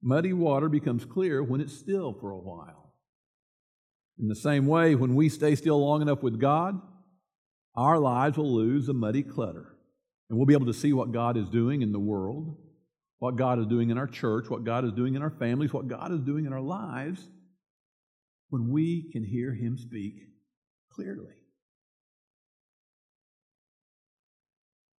Muddy 0.00 0.32
water 0.32 0.68
becomes 0.68 1.04
clear 1.04 1.42
when 1.42 1.60
it's 1.60 1.76
still 1.76 2.12
for 2.12 2.30
a 2.30 2.38
while. 2.38 2.94
In 4.18 4.28
the 4.28 4.36
same 4.36 4.66
way, 4.66 4.94
when 4.94 5.14
we 5.14 5.28
stay 5.28 5.56
still 5.56 5.80
long 5.80 6.02
enough 6.02 6.22
with 6.22 6.40
God, 6.40 6.80
our 7.74 7.98
lives 7.98 8.36
will 8.36 8.54
lose 8.54 8.86
the 8.86 8.94
muddy 8.94 9.22
clutter. 9.22 9.76
And 10.28 10.38
we'll 10.38 10.46
be 10.46 10.54
able 10.54 10.66
to 10.66 10.74
see 10.74 10.92
what 10.92 11.12
God 11.12 11.36
is 11.36 11.48
doing 11.48 11.82
in 11.82 11.92
the 11.92 11.98
world, 11.98 12.56
what 13.18 13.36
God 13.36 13.58
is 13.58 13.66
doing 13.66 13.90
in 13.90 13.98
our 13.98 14.06
church, 14.06 14.48
what 14.48 14.64
God 14.64 14.84
is 14.84 14.92
doing 14.92 15.14
in 15.14 15.22
our 15.22 15.30
families, 15.30 15.72
what 15.72 15.88
God 15.88 16.12
is 16.12 16.20
doing 16.20 16.46
in 16.46 16.52
our 16.52 16.60
lives 16.60 17.28
when 18.48 18.70
we 18.70 19.10
can 19.12 19.24
hear 19.24 19.52
Him 19.52 19.76
speak 19.78 20.31
clearly. 20.94 21.34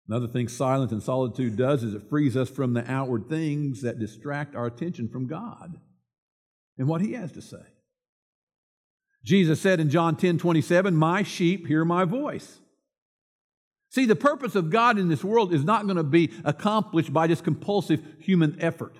Another 0.07 0.27
thing 0.27 0.47
silence 0.47 0.91
and 0.91 1.01
solitude 1.01 1.55
does 1.55 1.83
is 1.83 1.93
it 1.93 2.09
frees 2.09 2.35
us 2.35 2.49
from 2.49 2.73
the 2.73 2.89
outward 2.91 3.29
things 3.29 3.81
that 3.81 3.99
distract 3.99 4.55
our 4.55 4.65
attention 4.65 5.07
from 5.07 5.27
God 5.27 5.79
and 6.77 6.87
what 6.87 7.01
He 7.01 7.13
has 7.13 7.31
to 7.33 7.41
say. 7.41 7.57
Jesus 9.23 9.61
said 9.61 9.79
in 9.79 9.89
John 9.89 10.17
10 10.17 10.37
27, 10.37 10.93
My 10.95 11.23
sheep 11.23 11.67
hear 11.67 11.85
my 11.85 12.03
voice. 12.03 12.59
See, 13.89 14.05
the 14.05 14.15
purpose 14.15 14.55
of 14.55 14.71
God 14.71 14.97
in 14.97 15.07
this 15.07 15.23
world 15.23 15.53
is 15.53 15.63
not 15.63 15.85
going 15.85 15.97
to 15.97 16.03
be 16.03 16.31
accomplished 16.43 17.13
by 17.13 17.27
just 17.27 17.43
compulsive 17.43 18.03
human 18.19 18.57
effort. 18.59 18.95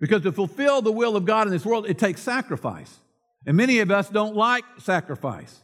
Because 0.00 0.22
to 0.22 0.32
fulfill 0.32 0.80
the 0.80 0.90
will 0.90 1.16
of 1.16 1.26
God 1.26 1.46
in 1.46 1.52
this 1.52 1.66
world, 1.66 1.86
it 1.86 1.98
takes 1.98 2.22
sacrifice. 2.22 2.98
And 3.46 3.56
many 3.56 3.80
of 3.80 3.90
us 3.90 4.08
don't 4.08 4.36
like 4.36 4.64
sacrifice. 4.78 5.60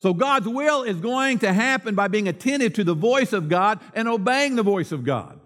So 0.00 0.14
God's 0.14 0.48
will 0.48 0.82
is 0.82 0.96
going 0.96 1.40
to 1.40 1.52
happen 1.52 1.94
by 1.94 2.08
being 2.08 2.28
attentive 2.28 2.74
to 2.74 2.84
the 2.84 2.94
voice 2.94 3.32
of 3.32 3.48
God 3.48 3.80
and 3.94 4.08
obeying 4.08 4.56
the 4.56 4.62
voice 4.62 4.92
of 4.92 5.04
God. 5.04 5.38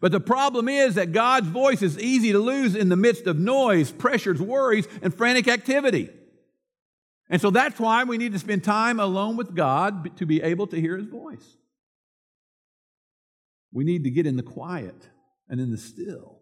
But 0.00 0.12
the 0.12 0.20
problem 0.20 0.68
is 0.68 0.96
that 0.96 1.12
God's 1.12 1.48
voice 1.48 1.82
is 1.82 1.98
easy 1.98 2.32
to 2.32 2.38
lose 2.38 2.74
in 2.74 2.88
the 2.88 2.96
midst 2.96 3.26
of 3.26 3.38
noise, 3.38 3.90
pressures, 3.90 4.40
worries, 4.40 4.86
and 5.02 5.14
frantic 5.14 5.48
activity. 5.48 6.10
And 7.30 7.40
so 7.40 7.50
that's 7.50 7.78
why 7.80 8.04
we 8.04 8.18
need 8.18 8.32
to 8.32 8.38
spend 8.38 8.62
time 8.62 9.00
alone 9.00 9.36
with 9.36 9.54
God 9.54 10.16
to 10.18 10.26
be 10.26 10.42
able 10.42 10.66
to 10.68 10.80
hear 10.80 10.96
His 10.96 11.06
voice. 11.06 11.56
We 13.72 13.84
need 13.84 14.04
to 14.04 14.10
get 14.10 14.26
in 14.26 14.36
the 14.36 14.42
quiet 14.42 15.08
and 15.48 15.60
in 15.60 15.70
the 15.70 15.78
still 15.78 16.40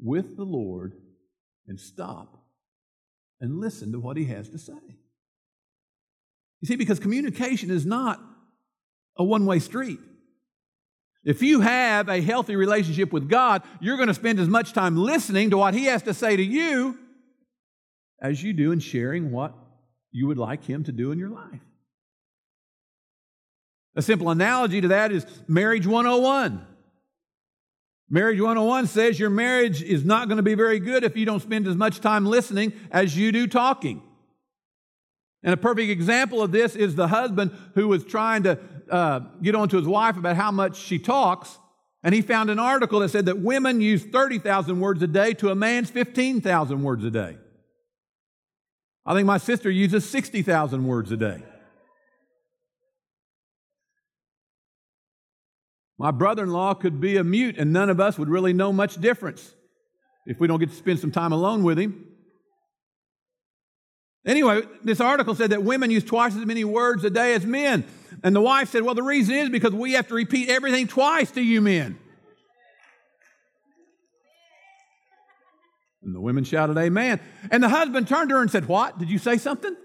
with 0.00 0.36
the 0.36 0.44
Lord 0.44 0.94
and 1.66 1.78
stop 1.78 2.43
and 3.44 3.60
listen 3.60 3.92
to 3.92 4.00
what 4.00 4.16
he 4.16 4.24
has 4.24 4.48
to 4.48 4.58
say. 4.58 4.72
You 6.60 6.66
see, 6.66 6.76
because 6.76 6.98
communication 6.98 7.70
is 7.70 7.84
not 7.84 8.18
a 9.18 9.22
one 9.22 9.44
way 9.44 9.58
street. 9.58 10.00
If 11.22 11.42
you 11.42 11.60
have 11.60 12.08
a 12.08 12.22
healthy 12.22 12.56
relationship 12.56 13.12
with 13.12 13.28
God, 13.28 13.62
you're 13.80 13.96
going 13.96 14.08
to 14.08 14.14
spend 14.14 14.40
as 14.40 14.48
much 14.48 14.72
time 14.72 14.96
listening 14.96 15.50
to 15.50 15.58
what 15.58 15.74
He 15.74 15.84
has 15.84 16.02
to 16.04 16.14
say 16.14 16.36
to 16.36 16.42
you 16.42 16.98
as 18.20 18.42
you 18.42 18.54
do 18.54 18.72
in 18.72 18.80
sharing 18.80 19.30
what 19.30 19.54
you 20.10 20.26
would 20.26 20.38
like 20.38 20.64
Him 20.64 20.84
to 20.84 20.92
do 20.92 21.12
in 21.12 21.18
your 21.18 21.28
life. 21.30 21.60
A 23.94 24.02
simple 24.02 24.30
analogy 24.30 24.80
to 24.80 24.88
that 24.88 25.12
is 25.12 25.26
Marriage 25.46 25.86
101. 25.86 26.66
Marriage 28.10 28.38
101 28.38 28.86
says 28.86 29.18
your 29.18 29.30
marriage 29.30 29.82
is 29.82 30.04
not 30.04 30.28
going 30.28 30.36
to 30.36 30.42
be 30.42 30.54
very 30.54 30.78
good 30.78 31.04
if 31.04 31.16
you 31.16 31.24
don't 31.24 31.40
spend 31.40 31.66
as 31.66 31.76
much 31.76 32.00
time 32.00 32.26
listening 32.26 32.72
as 32.90 33.16
you 33.16 33.32
do 33.32 33.46
talking. 33.46 34.02
And 35.42 35.52
a 35.52 35.56
perfect 35.56 35.90
example 35.90 36.42
of 36.42 36.52
this 36.52 36.76
is 36.76 36.94
the 36.94 37.08
husband 37.08 37.50
who 37.74 37.88
was 37.88 38.04
trying 38.04 38.44
to 38.44 38.58
uh, 38.90 39.20
get 39.42 39.54
on 39.54 39.68
to 39.70 39.76
his 39.76 39.86
wife 39.86 40.16
about 40.16 40.36
how 40.36 40.50
much 40.50 40.76
she 40.76 40.98
talks. 40.98 41.58
And 42.02 42.14
he 42.14 42.22
found 42.22 42.50
an 42.50 42.58
article 42.58 43.00
that 43.00 43.10
said 43.10 43.26
that 43.26 43.38
women 43.38 43.80
use 43.80 44.04
30,000 44.04 44.80
words 44.80 45.02
a 45.02 45.06
day 45.06 45.32
to 45.34 45.50
a 45.50 45.54
man's 45.54 45.90
15,000 45.90 46.82
words 46.82 47.04
a 47.04 47.10
day. 47.10 47.36
I 49.06 49.14
think 49.14 49.26
my 49.26 49.38
sister 49.38 49.70
uses 49.70 50.08
60,000 50.08 50.86
words 50.86 51.12
a 51.12 51.16
day. 51.16 51.42
My 55.98 56.10
brother 56.10 56.42
in 56.42 56.50
law 56.50 56.74
could 56.74 57.00
be 57.00 57.16
a 57.16 57.24
mute, 57.24 57.56
and 57.56 57.72
none 57.72 57.88
of 57.88 58.00
us 58.00 58.18
would 58.18 58.28
really 58.28 58.52
know 58.52 58.72
much 58.72 59.00
difference 59.00 59.54
if 60.26 60.40
we 60.40 60.48
don't 60.48 60.58
get 60.58 60.70
to 60.70 60.76
spend 60.76 60.98
some 60.98 61.12
time 61.12 61.32
alone 61.32 61.62
with 61.62 61.78
him. 61.78 62.06
Anyway, 64.26 64.62
this 64.82 65.00
article 65.00 65.34
said 65.34 65.50
that 65.50 65.62
women 65.62 65.90
use 65.90 66.02
twice 66.02 66.34
as 66.34 66.46
many 66.46 66.64
words 66.64 67.04
a 67.04 67.10
day 67.10 67.34
as 67.34 67.44
men. 67.44 67.84
And 68.22 68.34
the 68.34 68.40
wife 68.40 68.70
said, 68.70 68.82
Well, 68.82 68.94
the 68.94 69.02
reason 69.02 69.34
is 69.34 69.50
because 69.50 69.72
we 69.72 69.92
have 69.92 70.08
to 70.08 70.14
repeat 70.14 70.48
everything 70.48 70.88
twice 70.88 71.30
to 71.32 71.42
you 71.42 71.60
men. 71.60 71.98
And 76.02 76.14
the 76.14 76.20
women 76.20 76.44
shouted, 76.44 76.78
Amen. 76.78 77.20
And 77.50 77.62
the 77.62 77.68
husband 77.68 78.08
turned 78.08 78.30
to 78.30 78.36
her 78.36 78.42
and 78.42 78.50
said, 78.50 78.66
What? 78.66 78.98
Did 78.98 79.10
you 79.10 79.18
say 79.18 79.36
something? 79.36 79.76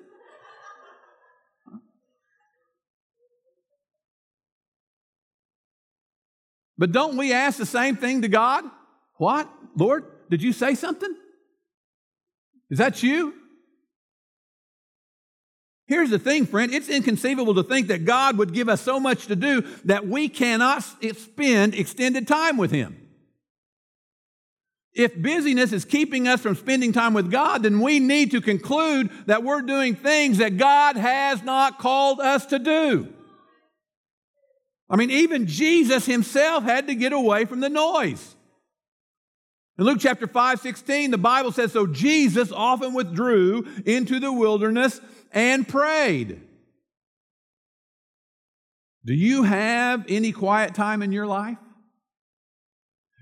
But 6.79 6.93
don't 6.93 7.17
we 7.17 7.33
ask 7.33 7.57
the 7.57 7.65
same 7.65 7.97
thing 7.97 8.21
to 8.21 8.29
God? 8.29 8.63
What? 9.17 9.49
Lord, 9.75 10.05
did 10.29 10.41
you 10.41 10.53
say 10.53 10.75
something? 10.75 11.13
Is 12.69 12.77
that 12.77 13.03
you? 13.03 13.33
Here's 15.87 16.09
the 16.09 16.19
thing, 16.19 16.45
friend. 16.45 16.73
It's 16.73 16.87
inconceivable 16.87 17.55
to 17.55 17.63
think 17.63 17.87
that 17.87 18.05
God 18.05 18.37
would 18.37 18.53
give 18.53 18.69
us 18.69 18.79
so 18.79 18.97
much 18.97 19.27
to 19.27 19.35
do 19.35 19.63
that 19.85 20.07
we 20.07 20.29
cannot 20.29 20.83
spend 20.83 21.75
extended 21.75 22.27
time 22.27 22.55
with 22.55 22.71
Him. 22.71 22.95
If 24.93 25.21
busyness 25.21 25.73
is 25.73 25.83
keeping 25.83 26.29
us 26.29 26.39
from 26.39 26.55
spending 26.55 26.93
time 26.93 27.13
with 27.13 27.29
God, 27.29 27.63
then 27.63 27.81
we 27.81 27.99
need 27.99 28.31
to 28.31 28.41
conclude 28.41 29.09
that 29.25 29.43
we're 29.43 29.61
doing 29.63 29.95
things 29.95 30.37
that 30.37 30.57
God 30.57 30.95
has 30.95 31.43
not 31.43 31.77
called 31.79 32.21
us 32.21 32.45
to 32.47 32.59
do. 32.59 33.13
I 34.89 34.95
mean, 34.95 35.11
even 35.11 35.45
Jesus 35.45 36.05
himself 36.05 36.63
had 36.63 36.87
to 36.87 36.95
get 36.95 37.13
away 37.13 37.45
from 37.45 37.59
the 37.59 37.69
noise. 37.69 38.35
In 39.77 39.85
Luke 39.85 39.99
chapter 40.01 40.27
5, 40.27 40.59
16, 40.59 41.11
the 41.11 41.17
Bible 41.17 41.51
says, 41.51 41.71
So 41.71 41.87
Jesus 41.87 42.51
often 42.51 42.93
withdrew 42.93 43.65
into 43.85 44.19
the 44.19 44.33
wilderness 44.33 44.99
and 45.31 45.67
prayed. 45.67 46.41
Do 49.05 49.13
you 49.13 49.43
have 49.43 50.05
any 50.09 50.31
quiet 50.31 50.75
time 50.75 51.01
in 51.01 51.11
your 51.11 51.27
life? 51.27 51.57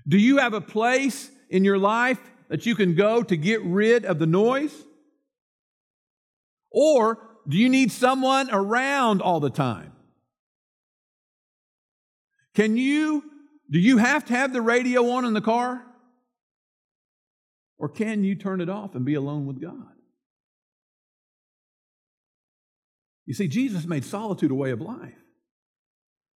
Do 0.06 0.18
you 0.18 0.38
have 0.38 0.54
a 0.54 0.60
place 0.60 1.30
in 1.50 1.64
your 1.64 1.78
life 1.78 2.18
that 2.48 2.66
you 2.66 2.74
can 2.74 2.94
go 2.94 3.22
to 3.22 3.36
get 3.36 3.62
rid 3.62 4.04
of 4.04 4.18
the 4.18 4.26
noise? 4.26 4.74
Or 6.70 7.18
do 7.46 7.56
you 7.56 7.68
need 7.68 7.92
someone 7.92 8.48
around 8.50 9.22
all 9.22 9.38
the 9.38 9.50
time? 9.50 9.92
Can 12.58 12.76
you, 12.76 13.22
do 13.70 13.78
you 13.78 13.98
have 13.98 14.24
to 14.24 14.32
have 14.32 14.52
the 14.52 14.60
radio 14.60 15.10
on 15.10 15.24
in 15.24 15.32
the 15.32 15.40
car? 15.40 15.80
Or 17.78 17.88
can 17.88 18.24
you 18.24 18.34
turn 18.34 18.60
it 18.60 18.68
off 18.68 18.96
and 18.96 19.04
be 19.04 19.14
alone 19.14 19.46
with 19.46 19.60
God? 19.60 19.86
You 23.26 23.34
see, 23.34 23.46
Jesus 23.46 23.86
made 23.86 24.04
solitude 24.04 24.50
a 24.50 24.56
way 24.56 24.72
of 24.72 24.80
life. 24.80 25.14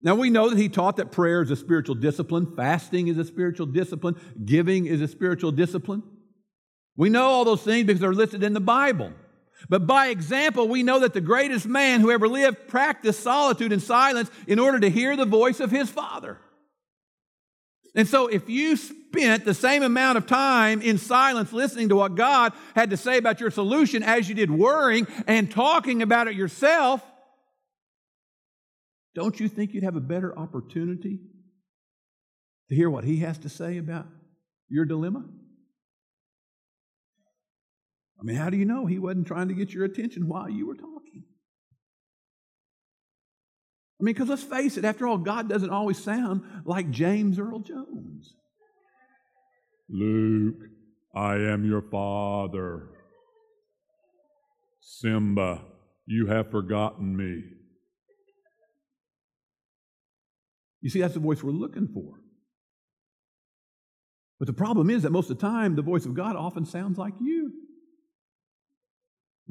Now, 0.00 0.14
we 0.14 0.30
know 0.30 0.48
that 0.48 0.58
he 0.58 0.68
taught 0.68 0.98
that 0.98 1.10
prayer 1.10 1.42
is 1.42 1.50
a 1.50 1.56
spiritual 1.56 1.96
discipline, 1.96 2.54
fasting 2.54 3.08
is 3.08 3.18
a 3.18 3.24
spiritual 3.24 3.66
discipline, 3.66 4.14
giving 4.44 4.86
is 4.86 5.00
a 5.00 5.08
spiritual 5.08 5.50
discipline. 5.50 6.04
We 6.96 7.10
know 7.10 7.24
all 7.24 7.44
those 7.44 7.62
things 7.62 7.88
because 7.88 8.00
they're 8.00 8.14
listed 8.14 8.44
in 8.44 8.52
the 8.52 8.60
Bible. 8.60 9.12
But 9.68 9.86
by 9.86 10.08
example, 10.08 10.68
we 10.68 10.82
know 10.82 11.00
that 11.00 11.14
the 11.14 11.20
greatest 11.20 11.66
man 11.66 12.00
who 12.00 12.10
ever 12.10 12.28
lived 12.28 12.68
practiced 12.68 13.20
solitude 13.20 13.72
and 13.72 13.82
silence 13.82 14.30
in 14.46 14.58
order 14.58 14.80
to 14.80 14.90
hear 14.90 15.16
the 15.16 15.24
voice 15.24 15.60
of 15.60 15.70
his 15.70 15.90
Father. 15.90 16.38
And 17.94 18.08
so, 18.08 18.26
if 18.26 18.48
you 18.48 18.76
spent 18.76 19.44
the 19.44 19.52
same 19.52 19.82
amount 19.82 20.16
of 20.16 20.26
time 20.26 20.80
in 20.80 20.96
silence 20.96 21.52
listening 21.52 21.90
to 21.90 21.96
what 21.96 22.14
God 22.14 22.52
had 22.74 22.90
to 22.90 22.96
say 22.96 23.18
about 23.18 23.40
your 23.40 23.50
solution 23.50 24.02
as 24.02 24.28
you 24.28 24.34
did 24.34 24.50
worrying 24.50 25.06
and 25.26 25.50
talking 25.50 26.00
about 26.00 26.26
it 26.26 26.34
yourself, 26.34 27.02
don't 29.14 29.38
you 29.38 29.48
think 29.48 29.74
you'd 29.74 29.84
have 29.84 29.96
a 29.96 30.00
better 30.00 30.36
opportunity 30.38 31.20
to 32.70 32.74
hear 32.74 32.88
what 32.88 33.04
He 33.04 33.18
has 33.18 33.36
to 33.38 33.50
say 33.50 33.76
about 33.76 34.06
your 34.70 34.86
dilemma? 34.86 35.24
I 38.22 38.24
mean, 38.24 38.36
how 38.36 38.50
do 38.50 38.56
you 38.56 38.64
know 38.64 38.86
he 38.86 39.00
wasn't 39.00 39.26
trying 39.26 39.48
to 39.48 39.54
get 39.54 39.72
your 39.72 39.84
attention 39.84 40.28
while 40.28 40.48
you 40.48 40.64
were 40.64 40.76
talking? 40.76 41.24
I 44.00 44.04
mean, 44.04 44.14
because 44.14 44.28
let's 44.28 44.44
face 44.44 44.76
it, 44.76 44.84
after 44.84 45.08
all, 45.08 45.18
God 45.18 45.48
doesn't 45.48 45.70
always 45.70 45.98
sound 45.98 46.42
like 46.64 46.90
James 46.90 47.40
Earl 47.40 47.58
Jones. 47.58 48.34
Luke, 49.88 50.68
I 51.12 51.34
am 51.34 51.64
your 51.64 51.82
father. 51.82 52.90
Simba, 54.80 55.62
you 56.06 56.28
have 56.28 56.48
forgotten 56.48 57.16
me. 57.16 57.42
You 60.80 60.90
see, 60.90 61.00
that's 61.00 61.14
the 61.14 61.20
voice 61.20 61.42
we're 61.42 61.50
looking 61.50 61.88
for. 61.92 62.20
But 64.38 64.46
the 64.46 64.52
problem 64.52 64.90
is 64.90 65.02
that 65.02 65.10
most 65.10 65.28
of 65.28 65.38
the 65.38 65.46
time, 65.46 65.74
the 65.74 65.82
voice 65.82 66.06
of 66.06 66.14
God 66.14 66.36
often 66.36 66.64
sounds 66.64 66.98
like 66.98 67.14
you 67.20 67.61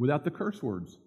without 0.01 0.23
the 0.23 0.31
curse 0.31 0.63
words. 0.63 0.97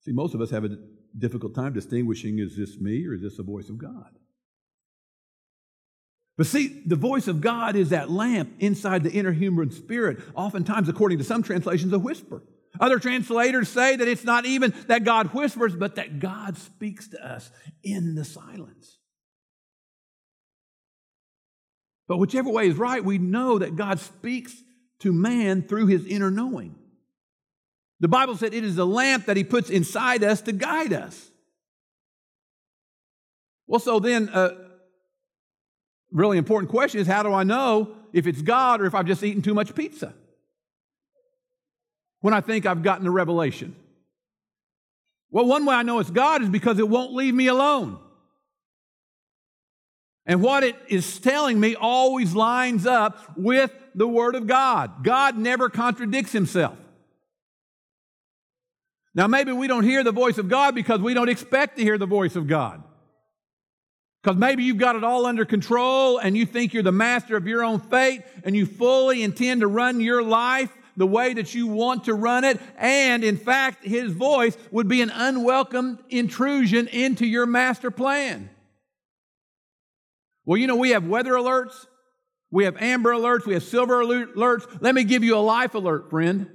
See, 0.00 0.12
most 0.12 0.34
of 0.34 0.40
us 0.40 0.50
have 0.50 0.64
a 0.64 0.70
difficult 1.16 1.54
time 1.54 1.74
distinguishing 1.74 2.38
is 2.38 2.56
this 2.56 2.80
me 2.80 3.06
or 3.06 3.12
is 3.12 3.20
this 3.20 3.36
the 3.36 3.42
voice 3.42 3.68
of 3.68 3.76
God? 3.76 4.08
But 6.38 6.46
see, 6.46 6.82
the 6.86 6.96
voice 6.96 7.28
of 7.28 7.42
God 7.42 7.76
is 7.76 7.90
that 7.90 8.10
lamp 8.10 8.54
inside 8.58 9.04
the 9.04 9.12
inner 9.12 9.32
human 9.32 9.70
spirit, 9.70 10.18
oftentimes, 10.34 10.88
according 10.88 11.18
to 11.18 11.24
some 11.24 11.42
translations, 11.42 11.92
a 11.92 11.98
whisper. 11.98 12.42
Other 12.80 12.98
translators 12.98 13.68
say 13.68 13.96
that 13.96 14.08
it's 14.08 14.24
not 14.24 14.46
even 14.46 14.72
that 14.86 15.04
God 15.04 15.34
whispers, 15.34 15.76
but 15.76 15.96
that 15.96 16.20
God 16.20 16.56
speaks 16.56 17.08
to 17.08 17.22
us 17.22 17.50
in 17.84 18.14
the 18.14 18.24
silence. 18.24 18.96
But 22.08 22.18
whichever 22.18 22.50
way 22.50 22.68
is 22.68 22.76
right, 22.76 23.04
we 23.04 23.18
know 23.18 23.58
that 23.58 23.76
God 23.76 24.00
speaks 24.00 24.54
to 25.00 25.12
man 25.12 25.62
through 25.62 25.86
his 25.86 26.04
inner 26.06 26.30
knowing. 26.30 26.74
The 28.00 28.08
Bible 28.08 28.36
said 28.36 28.52
it 28.52 28.64
is 28.64 28.78
a 28.78 28.84
lamp 28.84 29.26
that 29.26 29.36
he 29.36 29.44
puts 29.44 29.70
inside 29.70 30.24
us 30.24 30.40
to 30.42 30.52
guide 30.52 30.92
us. 30.92 31.30
Well, 33.66 33.80
so 33.80 34.00
then, 34.00 34.28
a 34.32 34.36
uh, 34.36 34.54
really 36.10 36.36
important 36.36 36.70
question 36.70 37.00
is 37.00 37.06
how 37.06 37.22
do 37.22 37.32
I 37.32 37.44
know 37.44 37.94
if 38.12 38.26
it's 38.26 38.42
God 38.42 38.80
or 38.80 38.86
if 38.86 38.94
I've 38.94 39.06
just 39.06 39.22
eaten 39.22 39.40
too 39.40 39.54
much 39.54 39.74
pizza? 39.74 40.14
When 42.20 42.34
I 42.34 42.40
think 42.40 42.66
I've 42.66 42.82
gotten 42.82 43.06
a 43.06 43.10
revelation. 43.10 43.74
Well, 45.30 45.46
one 45.46 45.64
way 45.64 45.74
I 45.74 45.82
know 45.82 45.98
it's 45.98 46.10
God 46.10 46.42
is 46.42 46.48
because 46.48 46.78
it 46.78 46.88
won't 46.88 47.14
leave 47.14 47.34
me 47.34 47.46
alone. 47.46 47.98
And 50.24 50.42
what 50.42 50.62
it 50.62 50.76
is 50.88 51.18
telling 51.18 51.58
me 51.58 51.74
always 51.74 52.34
lines 52.34 52.86
up 52.86 53.36
with 53.36 53.72
the 53.94 54.06
Word 54.06 54.34
of 54.34 54.46
God. 54.46 55.02
God 55.02 55.36
never 55.36 55.68
contradicts 55.68 56.32
Himself. 56.32 56.78
Now, 59.14 59.26
maybe 59.26 59.52
we 59.52 59.66
don't 59.66 59.84
hear 59.84 60.02
the 60.04 60.12
voice 60.12 60.38
of 60.38 60.48
God 60.48 60.74
because 60.74 61.00
we 61.00 61.12
don't 61.12 61.28
expect 61.28 61.76
to 61.76 61.82
hear 61.82 61.98
the 61.98 62.06
voice 62.06 62.36
of 62.36 62.46
God. 62.46 62.82
Because 64.22 64.38
maybe 64.38 64.62
you've 64.62 64.78
got 64.78 64.96
it 64.96 65.02
all 65.02 65.26
under 65.26 65.44
control 65.44 66.18
and 66.18 66.36
you 66.36 66.46
think 66.46 66.72
you're 66.72 66.84
the 66.84 66.92
master 66.92 67.36
of 67.36 67.46
your 67.46 67.64
own 67.64 67.80
fate 67.80 68.22
and 68.44 68.56
you 68.56 68.66
fully 68.66 69.22
intend 69.22 69.62
to 69.62 69.66
run 69.66 70.00
your 70.00 70.22
life 70.22 70.70
the 70.96 71.06
way 71.06 71.34
that 71.34 71.54
you 71.54 71.66
want 71.66 72.04
to 72.04 72.14
run 72.14 72.44
it. 72.44 72.60
And 72.78 73.24
in 73.24 73.36
fact, 73.36 73.84
his 73.84 74.12
voice 74.12 74.56
would 74.70 74.86
be 74.86 75.02
an 75.02 75.10
unwelcome 75.10 75.98
intrusion 76.08 76.86
into 76.86 77.26
your 77.26 77.46
master 77.46 77.90
plan. 77.90 78.48
Well, 80.44 80.58
you 80.58 80.66
know, 80.66 80.76
we 80.76 80.90
have 80.90 81.06
weather 81.06 81.32
alerts, 81.32 81.86
we 82.50 82.64
have 82.64 82.76
amber 82.78 83.12
alerts, 83.12 83.46
we 83.46 83.54
have 83.54 83.62
silver 83.62 84.04
alerts. 84.04 84.66
Let 84.80 84.94
me 84.94 85.04
give 85.04 85.24
you 85.24 85.36
a 85.36 85.38
life 85.38 85.74
alert, 85.74 86.10
friend. 86.10 86.48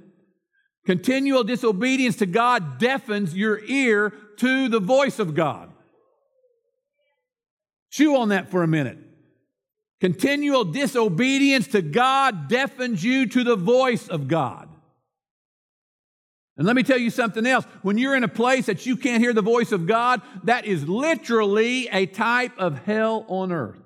Continual 0.86 1.44
disobedience 1.44 2.16
to 2.16 2.26
God 2.26 2.78
deafens 2.78 3.34
your 3.34 3.62
ear 3.64 4.12
to 4.38 4.68
the 4.68 4.80
voice 4.80 5.18
of 5.18 5.34
God. 5.34 5.70
Chew 7.90 8.16
on 8.16 8.28
that 8.30 8.50
for 8.50 8.62
a 8.62 8.68
minute. 8.68 8.98
Continual 10.00 10.64
disobedience 10.64 11.66
to 11.68 11.82
God 11.82 12.48
deafens 12.48 13.02
you 13.02 13.26
to 13.26 13.42
the 13.42 13.56
voice 13.56 14.08
of 14.08 14.28
God. 14.28 14.67
And 16.58 16.66
let 16.66 16.74
me 16.74 16.82
tell 16.82 16.98
you 16.98 17.10
something 17.10 17.46
else. 17.46 17.64
When 17.82 17.98
you're 17.98 18.16
in 18.16 18.24
a 18.24 18.28
place 18.28 18.66
that 18.66 18.84
you 18.84 18.96
can't 18.96 19.22
hear 19.22 19.32
the 19.32 19.42
voice 19.42 19.70
of 19.70 19.86
God, 19.86 20.20
that 20.42 20.64
is 20.66 20.88
literally 20.88 21.88
a 21.88 22.06
type 22.06 22.52
of 22.58 22.84
hell 22.84 23.24
on 23.28 23.52
earth. 23.52 23.80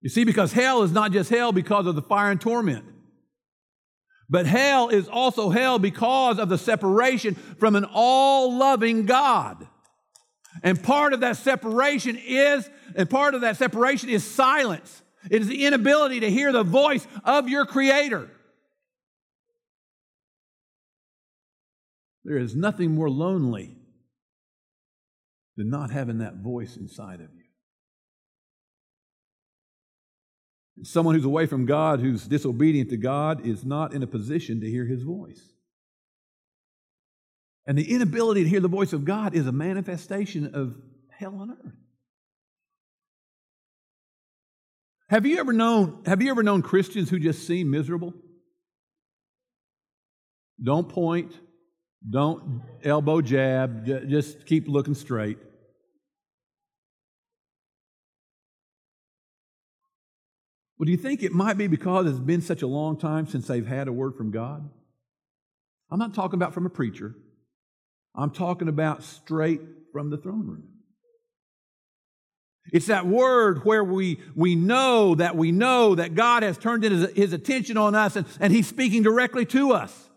You 0.00 0.08
see, 0.08 0.22
because 0.24 0.52
hell 0.52 0.82
is 0.82 0.92
not 0.92 1.10
just 1.10 1.30
hell 1.30 1.50
because 1.50 1.86
of 1.86 1.96
the 1.96 2.02
fire 2.02 2.30
and 2.30 2.40
torment, 2.40 2.84
but 4.30 4.46
hell 4.46 4.88
is 4.88 5.08
also 5.08 5.50
hell 5.50 5.80
because 5.80 6.38
of 6.38 6.48
the 6.48 6.58
separation 6.58 7.34
from 7.34 7.74
an 7.74 7.84
all 7.92 8.56
loving 8.56 9.04
God. 9.04 9.66
And 10.62 10.80
part 10.80 11.12
of 11.12 11.20
that 11.20 11.36
separation 11.38 12.16
is, 12.16 12.68
and 12.94 13.10
part 13.10 13.34
of 13.34 13.40
that 13.40 13.56
separation 13.56 14.08
is 14.08 14.24
silence. 14.24 15.02
It 15.28 15.42
is 15.42 15.48
the 15.48 15.66
inability 15.66 16.20
to 16.20 16.30
hear 16.30 16.52
the 16.52 16.62
voice 16.62 17.06
of 17.24 17.48
your 17.48 17.66
Creator. 17.66 18.30
There 22.24 22.38
is 22.38 22.54
nothing 22.54 22.94
more 22.94 23.10
lonely 23.10 23.76
than 25.56 25.68
not 25.68 25.90
having 25.90 26.18
that 26.18 26.36
voice 26.36 26.76
inside 26.76 27.20
of 27.20 27.28
you. 27.34 27.42
Someone 30.84 31.14
who's 31.14 31.24
away 31.24 31.46
from 31.46 31.66
God, 31.66 32.00
who's 32.00 32.24
disobedient 32.26 32.90
to 32.90 32.96
God, 32.96 33.46
is 33.46 33.64
not 33.64 33.92
in 33.92 34.02
a 34.02 34.06
position 34.06 34.60
to 34.60 34.70
hear 34.70 34.86
His 34.86 35.02
voice. 35.02 35.52
And 37.66 37.76
the 37.76 37.92
inability 37.92 38.44
to 38.44 38.48
hear 38.48 38.60
the 38.60 38.68
voice 38.68 38.92
of 38.92 39.04
God 39.04 39.34
is 39.34 39.46
a 39.46 39.52
manifestation 39.52 40.54
of 40.54 40.76
hell 41.10 41.36
on 41.36 41.50
earth. 41.50 41.74
Have 45.08 45.26
you 45.26 45.38
ever 45.38 45.52
known, 45.52 46.02
have 46.06 46.22
you 46.22 46.30
ever 46.30 46.42
known 46.42 46.62
Christians 46.62 47.10
who 47.10 47.18
just 47.18 47.46
seem 47.46 47.70
miserable? 47.70 48.14
Don't 50.60 50.88
point, 50.88 51.32
don't 52.08 52.62
elbow 52.82 53.20
jab, 53.20 53.86
just 53.86 54.46
keep 54.46 54.68
looking 54.68 54.94
straight. 54.94 55.38
Well, 60.78 60.86
do 60.86 60.90
you 60.90 60.98
think 60.98 61.22
it 61.22 61.32
might 61.32 61.56
be 61.56 61.68
because 61.68 62.06
it's 62.06 62.18
been 62.18 62.40
such 62.40 62.62
a 62.62 62.66
long 62.66 62.98
time 62.98 63.28
since 63.28 63.46
they've 63.46 63.66
had 63.66 63.86
a 63.86 63.92
word 63.92 64.16
from 64.16 64.32
God? 64.32 64.68
I'm 65.90 65.98
not 65.98 66.14
talking 66.14 66.34
about 66.34 66.54
from 66.54 66.66
a 66.66 66.70
preacher. 66.70 67.14
I'm 68.16 68.30
talking 68.30 68.68
about 68.68 69.04
straight 69.04 69.60
from 69.92 70.10
the 70.10 70.16
throne 70.16 70.46
room. 70.46 70.64
It's 72.72 72.86
that 72.86 73.06
word 73.06 73.64
where 73.64 73.82
we, 73.82 74.20
we 74.34 74.54
know 74.54 75.14
that 75.16 75.36
we 75.36 75.52
know 75.52 75.94
that 75.94 76.14
God 76.14 76.42
has 76.42 76.56
turned 76.58 76.84
his, 76.84 77.10
his 77.12 77.32
attention 77.32 77.76
on 77.76 77.94
us 77.94 78.16
and, 78.16 78.26
and 78.40 78.52
He's 78.52 78.66
speaking 78.66 79.02
directly 79.02 79.44
to 79.46 79.72
us. 79.72 80.10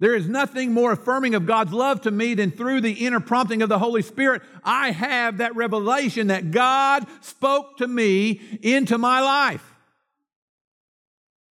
There 0.00 0.14
is 0.14 0.28
nothing 0.28 0.72
more 0.72 0.92
affirming 0.92 1.34
of 1.34 1.46
God's 1.46 1.72
love 1.72 2.02
to 2.02 2.10
me 2.10 2.34
than 2.34 2.52
through 2.52 2.82
the 2.82 3.06
inner 3.06 3.18
prompting 3.18 3.62
of 3.62 3.68
the 3.68 3.80
Holy 3.80 4.02
Spirit, 4.02 4.42
I 4.62 4.92
have 4.92 5.38
that 5.38 5.56
revelation 5.56 6.28
that 6.28 6.52
God 6.52 7.04
spoke 7.20 7.78
to 7.78 7.88
me 7.88 8.40
into 8.62 8.96
my 8.96 9.20
life. 9.20 9.74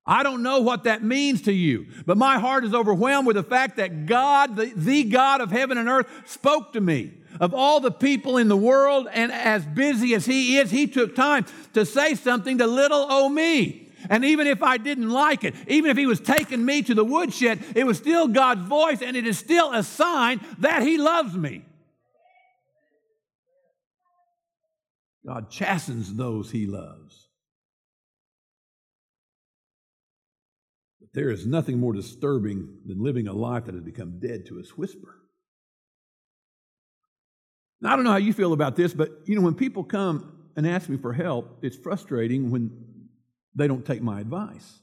I 0.06 0.24
don't 0.24 0.42
know 0.42 0.62
what 0.62 0.86
that 0.86 1.04
means 1.04 1.42
to 1.44 1.52
you, 1.52 1.88
but 2.06 2.18
my 2.18 2.40
heart 2.40 2.64
is 2.64 2.74
overwhelmed 2.74 3.28
with 3.28 3.36
the 3.36 3.44
fact 3.44 3.76
that 3.76 4.06
God, 4.06 4.56
the, 4.56 4.72
the, 4.74 5.04
God 5.04 5.42
of 5.42 5.52
heaven 5.52 5.78
and 5.78 5.90
earth, 5.90 6.08
spoke 6.26 6.72
to 6.74 6.82
me. 6.82 7.12
Of 7.42 7.54
all 7.54 7.82
the 7.82 7.92
people 7.92 8.38
in 8.38 8.48
the 8.48 8.58
world, 8.58 9.10
and 9.12 9.32
as 9.34 9.66
busy 9.66 10.16
as 10.16 10.26
He 10.26 10.58
is, 10.58 10.72
He 10.72 10.88
took 10.88 11.14
time 11.14 11.46
to 11.74 11.86
say 11.86 12.16
something 12.16 12.58
to 12.60 12.66
little 12.66 13.12
old 13.12 13.34
me. 13.34 13.87
And 14.10 14.26
even 14.26 14.48
if 14.48 14.63
I 14.63 14.78
didn't 14.78 15.10
like 15.10 15.43
it, 15.43 15.56
even 15.67 15.91
if 15.91 15.98
He 15.98 16.06
was 16.06 16.20
taking 16.20 16.63
me 16.63 16.82
to 16.84 16.93
the 16.93 17.06
woodshed, 17.06 17.63
it 17.76 17.86
was 17.86 17.98
still 17.98 18.28
God's 18.28 18.67
voice, 18.67 19.02
and 19.02 19.15
it 19.15 19.28
is 19.28 19.38
still 19.38 19.74
a 19.74 19.84
sign 19.84 20.41
that 20.60 20.84
He 20.84 20.98
loves 20.98 21.36
me. 21.36 21.63
God 25.26 25.50
chastens 25.50 26.13
those 26.13 26.52
He 26.52 26.65
loves. 26.65 27.28
But 31.02 31.10
There 31.13 31.30
is 31.30 31.46
nothing 31.46 31.80
more 31.80 31.93
disturbing 31.93 32.80
than 32.86 33.04
living 33.04 33.28
a 33.28 33.34
life 33.34 33.65
that 33.65 33.76
has 33.76 33.84
become 33.84 34.20
dead 34.20 34.46
to 34.48 34.58
his 34.58 34.78
whisper. 34.78 35.15
Now, 37.82 37.93
I 37.93 37.96
don't 37.96 38.06
know 38.06 38.12
how 38.12 38.17
you 38.17 38.34
feel 38.34 38.54
about 38.54 38.76
this, 38.76 38.93
but 38.93 39.12
you 39.26 39.36
know, 39.36 39.41
when 39.41 39.54
people 39.54 39.84
come 39.84 40.34
and 40.56 40.65
ask 40.65 40.89
me 40.89 40.98
for 40.98 41.13
help, 41.13 41.60
it's 41.62 41.78
frustrating 41.78 42.50
when 42.50 42.87
they 43.58 43.67
don't 43.67 43.86
take 43.86 44.02
my 44.02 44.20
advice. 44.20 44.80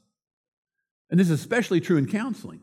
And 1.09 1.19
this 1.19 1.29
is 1.29 1.39
especially 1.39 1.81
true 1.81 1.97
in 1.97 2.07
counseling. 2.07 2.61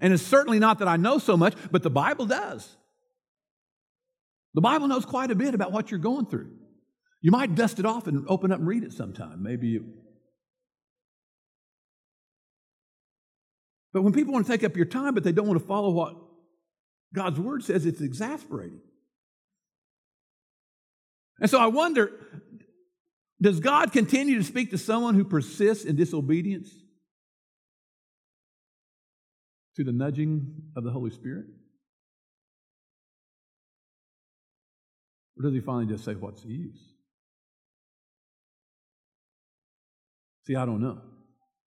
And 0.00 0.12
it's 0.12 0.22
certainly 0.22 0.58
not 0.58 0.80
that 0.80 0.88
I 0.88 0.96
know 0.96 1.18
so 1.18 1.36
much, 1.36 1.54
but 1.70 1.82
the 1.82 1.90
Bible 1.90 2.26
does. 2.26 2.76
The 4.54 4.60
Bible 4.60 4.88
knows 4.88 5.04
quite 5.04 5.30
a 5.30 5.34
bit 5.34 5.54
about 5.54 5.72
what 5.72 5.90
you're 5.90 6.00
going 6.00 6.26
through. 6.26 6.50
You 7.20 7.30
might 7.30 7.54
dust 7.54 7.78
it 7.78 7.86
off 7.86 8.06
and 8.06 8.24
open 8.28 8.52
up 8.52 8.58
and 8.58 8.68
read 8.68 8.82
it 8.82 8.92
sometime. 8.92 9.42
Maybe 9.42 9.68
you 9.68 9.94
But 13.94 14.02
when 14.02 14.12
people 14.12 14.34
want 14.34 14.44
to 14.44 14.52
take 14.52 14.64
up 14.64 14.76
your 14.76 14.86
time, 14.86 15.14
but 15.14 15.22
they 15.22 15.30
don't 15.30 15.46
want 15.46 15.60
to 15.60 15.66
follow 15.66 15.90
what 15.90 16.16
God's 17.14 17.38
word 17.38 17.62
says, 17.62 17.86
it's 17.86 18.00
exasperating. 18.00 18.80
And 21.40 21.48
so 21.48 21.60
I 21.60 21.68
wonder 21.68 22.10
does 23.40 23.60
God 23.60 23.92
continue 23.92 24.38
to 24.38 24.44
speak 24.44 24.70
to 24.70 24.78
someone 24.78 25.14
who 25.14 25.24
persists 25.24 25.84
in 25.84 25.96
disobedience 25.96 26.70
to 29.76 29.84
the 29.84 29.92
nudging 29.92 30.54
of 30.76 30.84
the 30.84 30.90
Holy 30.90 31.10
Spirit? 31.10 31.46
Or 35.36 35.42
does 35.42 35.52
he 35.52 35.60
finally 35.60 35.86
just 35.86 36.04
say, 36.04 36.14
What's 36.14 36.42
the 36.42 36.52
use? 36.52 36.94
See, 40.46 40.56
I 40.56 40.64
don't 40.64 40.80
know. 40.80 41.00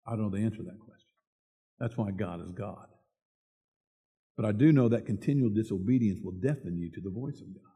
I 0.06 0.12
don't 0.12 0.30
know 0.30 0.38
the 0.38 0.44
answer 0.44 0.58
to 0.58 0.62
that 0.64 0.78
question. 0.78 1.08
That's 1.80 1.96
why 1.96 2.10
God 2.10 2.40
is 2.42 2.52
God. 2.52 2.86
But 4.36 4.46
I 4.46 4.52
do 4.52 4.70
know 4.70 4.88
that 4.90 5.06
continual 5.06 5.50
disobedience 5.50 6.20
will 6.22 6.32
deafen 6.32 6.78
you 6.78 6.90
to 6.92 7.00
the 7.00 7.10
voice 7.10 7.40
of 7.40 7.54
God. 7.54 7.75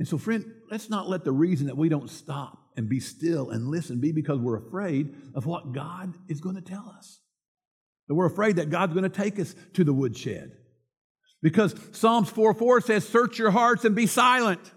And 0.00 0.08
so, 0.08 0.16
friend, 0.16 0.50
let's 0.70 0.88
not 0.88 1.10
let 1.10 1.24
the 1.24 1.30
reason 1.30 1.66
that 1.66 1.76
we 1.76 1.90
don't 1.90 2.08
stop 2.08 2.70
and 2.74 2.88
be 2.88 3.00
still 3.00 3.50
and 3.50 3.68
listen 3.68 4.00
be 4.00 4.12
because 4.12 4.38
we're 4.38 4.56
afraid 4.56 5.14
of 5.34 5.44
what 5.44 5.74
God 5.74 6.14
is 6.26 6.40
going 6.40 6.54
to 6.54 6.62
tell 6.62 6.92
us. 6.96 7.20
That 8.08 8.14
we're 8.14 8.24
afraid 8.24 8.56
that 8.56 8.70
God's 8.70 8.94
going 8.94 9.02
to 9.02 9.10
take 9.10 9.38
us 9.38 9.54
to 9.74 9.84
the 9.84 9.92
woodshed. 9.92 10.52
Because 11.42 11.74
Psalms 11.92 12.30
4 12.30 12.54
4 12.54 12.80
says, 12.80 13.06
Search 13.06 13.38
your 13.38 13.50
hearts 13.50 13.84
and 13.84 13.94
be 13.94 14.06
silent. 14.06 14.72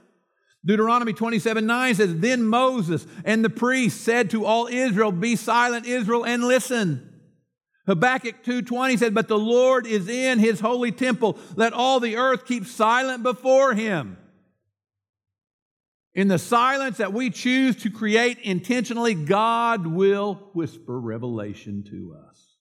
Deuteronomy 0.65 1.13
27 1.13 1.65
9 1.65 1.95
says, 1.95 2.19
Then 2.19 2.43
Moses 2.43 3.07
and 3.23 3.45
the 3.45 3.49
priests 3.49 4.01
said 4.01 4.29
to 4.31 4.43
all 4.43 4.67
Israel, 4.67 5.13
Be 5.13 5.37
silent, 5.37 5.85
Israel, 5.85 6.25
and 6.25 6.43
listen. 6.43 7.09
Habakkuk 7.85 8.43
2:20 8.45 8.97
said, 8.97 9.13
"But 9.13 9.27
the 9.27 9.37
Lord 9.37 9.85
is 9.85 10.07
in 10.07 10.39
his 10.39 10.61
holy 10.61 10.93
temple. 10.93 11.37
Let 11.57 11.73
all 11.73 11.99
the 11.99 12.15
earth 12.15 12.45
keep 12.45 12.65
silent 12.65 13.23
before 13.23 13.73
him." 13.73 14.15
In 16.15 16.27
the 16.27 16.37
silence 16.37 16.97
that 16.97 17.13
we 17.13 17.31
choose 17.31 17.75
to 17.77 17.89
create 17.89 18.37
intentionally, 18.39 19.15
God 19.15 19.87
will 19.87 20.35
whisper 20.53 20.99
revelation 20.99 21.83
to 21.89 22.15
us. 22.29 22.57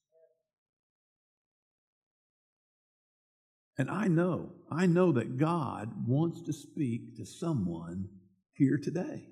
And 3.76 3.90
I 3.90 4.08
know, 4.08 4.52
I 4.70 4.86
know 4.86 5.12
that 5.12 5.38
God 5.38 6.06
wants 6.06 6.42
to 6.42 6.52
speak 6.52 7.16
to 7.16 7.26
someone 7.26 8.08
here 8.52 8.78
today. 8.78 9.28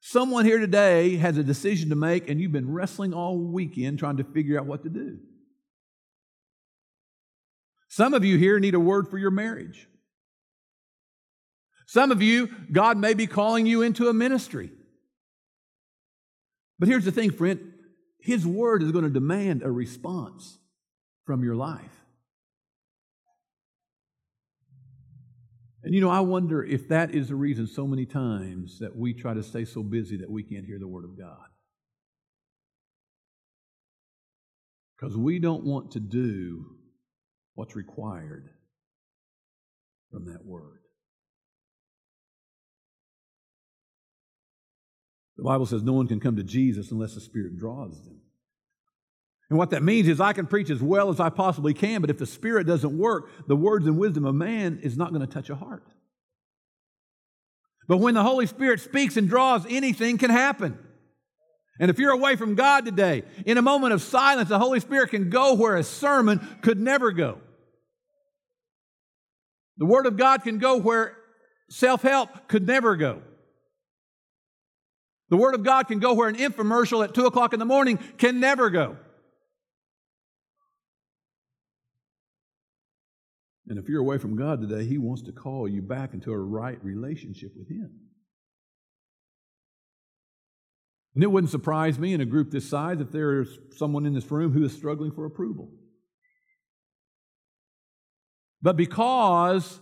Someone 0.00 0.44
here 0.44 0.58
today 0.58 1.16
has 1.16 1.36
a 1.36 1.42
decision 1.42 1.90
to 1.90 1.96
make, 1.96 2.28
and 2.28 2.40
you've 2.40 2.52
been 2.52 2.72
wrestling 2.72 3.12
all 3.12 3.38
weekend 3.38 3.98
trying 3.98 4.16
to 4.16 4.24
figure 4.24 4.58
out 4.58 4.66
what 4.66 4.82
to 4.84 4.88
do. 4.88 5.18
Some 7.88 8.14
of 8.14 8.24
you 8.24 8.38
here 8.38 8.58
need 8.58 8.74
a 8.74 8.80
word 8.80 9.08
for 9.08 9.18
your 9.18 9.30
marriage. 9.30 9.86
Some 11.88 12.12
of 12.12 12.20
you, 12.20 12.54
God 12.70 12.98
may 12.98 13.14
be 13.14 13.26
calling 13.26 13.64
you 13.64 13.80
into 13.80 14.08
a 14.08 14.12
ministry. 14.12 14.70
But 16.78 16.86
here's 16.86 17.06
the 17.06 17.12
thing, 17.12 17.30
friend 17.30 17.72
His 18.20 18.46
word 18.46 18.82
is 18.82 18.92
going 18.92 19.04
to 19.04 19.10
demand 19.10 19.62
a 19.62 19.70
response 19.70 20.58
from 21.24 21.42
your 21.42 21.56
life. 21.56 22.04
And 25.82 25.94
you 25.94 26.02
know, 26.02 26.10
I 26.10 26.20
wonder 26.20 26.62
if 26.62 26.88
that 26.88 27.14
is 27.14 27.28
the 27.28 27.36
reason 27.36 27.66
so 27.66 27.86
many 27.86 28.04
times 28.04 28.80
that 28.80 28.94
we 28.94 29.14
try 29.14 29.32
to 29.32 29.42
stay 29.42 29.64
so 29.64 29.82
busy 29.82 30.18
that 30.18 30.30
we 30.30 30.42
can't 30.42 30.66
hear 30.66 30.78
the 30.78 30.86
Word 30.86 31.06
of 31.06 31.18
God. 31.18 31.46
Because 34.94 35.16
we 35.16 35.38
don't 35.38 35.64
want 35.64 35.92
to 35.92 36.00
do 36.00 36.66
what's 37.54 37.74
required 37.74 38.50
from 40.10 40.26
that 40.26 40.44
Word. 40.44 40.77
The 45.38 45.44
Bible 45.44 45.66
says 45.66 45.84
no 45.84 45.92
one 45.92 46.08
can 46.08 46.18
come 46.18 46.36
to 46.36 46.42
Jesus 46.42 46.90
unless 46.90 47.14
the 47.14 47.20
Spirit 47.20 47.56
draws 47.56 48.04
them. 48.04 48.20
And 49.48 49.58
what 49.58 49.70
that 49.70 49.82
means 49.82 50.08
is 50.08 50.20
I 50.20 50.32
can 50.32 50.46
preach 50.46 50.68
as 50.68 50.82
well 50.82 51.08
as 51.08 51.20
I 51.20 51.30
possibly 51.30 51.72
can, 51.72 52.00
but 52.00 52.10
if 52.10 52.18
the 52.18 52.26
Spirit 52.26 52.66
doesn't 52.66 52.98
work, 52.98 53.30
the 53.46 53.56
words 53.56 53.86
and 53.86 53.96
wisdom 53.96 54.26
of 54.26 54.34
man 54.34 54.80
is 54.82 54.96
not 54.96 55.10
going 55.10 55.26
to 55.26 55.32
touch 55.32 55.48
a 55.48 55.54
heart. 55.54 55.84
But 57.86 57.98
when 57.98 58.14
the 58.14 58.22
Holy 58.22 58.46
Spirit 58.46 58.80
speaks 58.80 59.16
and 59.16 59.28
draws, 59.28 59.64
anything 59.70 60.18
can 60.18 60.30
happen. 60.30 60.76
And 61.80 61.90
if 61.90 61.98
you're 61.98 62.10
away 62.10 62.34
from 62.34 62.56
God 62.56 62.84
today, 62.84 63.22
in 63.46 63.56
a 63.56 63.62
moment 63.62 63.94
of 63.94 64.02
silence, 64.02 64.48
the 64.48 64.58
Holy 64.58 64.80
Spirit 64.80 65.10
can 65.10 65.30
go 65.30 65.54
where 65.54 65.76
a 65.76 65.84
sermon 65.84 66.58
could 66.60 66.78
never 66.78 67.12
go. 67.12 67.38
The 69.78 69.86
Word 69.86 70.06
of 70.06 70.16
God 70.16 70.42
can 70.42 70.58
go 70.58 70.76
where 70.76 71.16
self 71.70 72.02
help 72.02 72.48
could 72.48 72.66
never 72.66 72.96
go. 72.96 73.22
The 75.30 75.36
Word 75.36 75.54
of 75.54 75.62
God 75.62 75.88
can 75.88 75.98
go 75.98 76.14
where 76.14 76.28
an 76.28 76.36
infomercial 76.36 77.04
at 77.04 77.14
2 77.14 77.26
o'clock 77.26 77.52
in 77.52 77.58
the 77.58 77.66
morning 77.66 77.98
can 78.16 78.40
never 78.40 78.70
go. 78.70 78.96
And 83.68 83.78
if 83.78 83.88
you're 83.88 84.00
away 84.00 84.16
from 84.16 84.36
God 84.36 84.62
today, 84.62 84.86
He 84.86 84.96
wants 84.96 85.22
to 85.22 85.32
call 85.32 85.68
you 85.68 85.82
back 85.82 86.14
into 86.14 86.32
a 86.32 86.38
right 86.38 86.82
relationship 86.82 87.52
with 87.56 87.68
Him. 87.68 87.90
And 91.14 91.24
it 91.24 91.26
wouldn't 91.26 91.50
surprise 91.50 91.98
me 91.98 92.14
in 92.14 92.20
a 92.20 92.24
group 92.24 92.50
this 92.50 92.68
size 92.68 93.00
if 93.00 93.10
there's 93.10 93.58
someone 93.76 94.06
in 94.06 94.14
this 94.14 94.30
room 94.30 94.52
who 94.52 94.64
is 94.64 94.72
struggling 94.72 95.10
for 95.10 95.26
approval. 95.26 95.68
But 98.62 98.76
because 98.76 99.80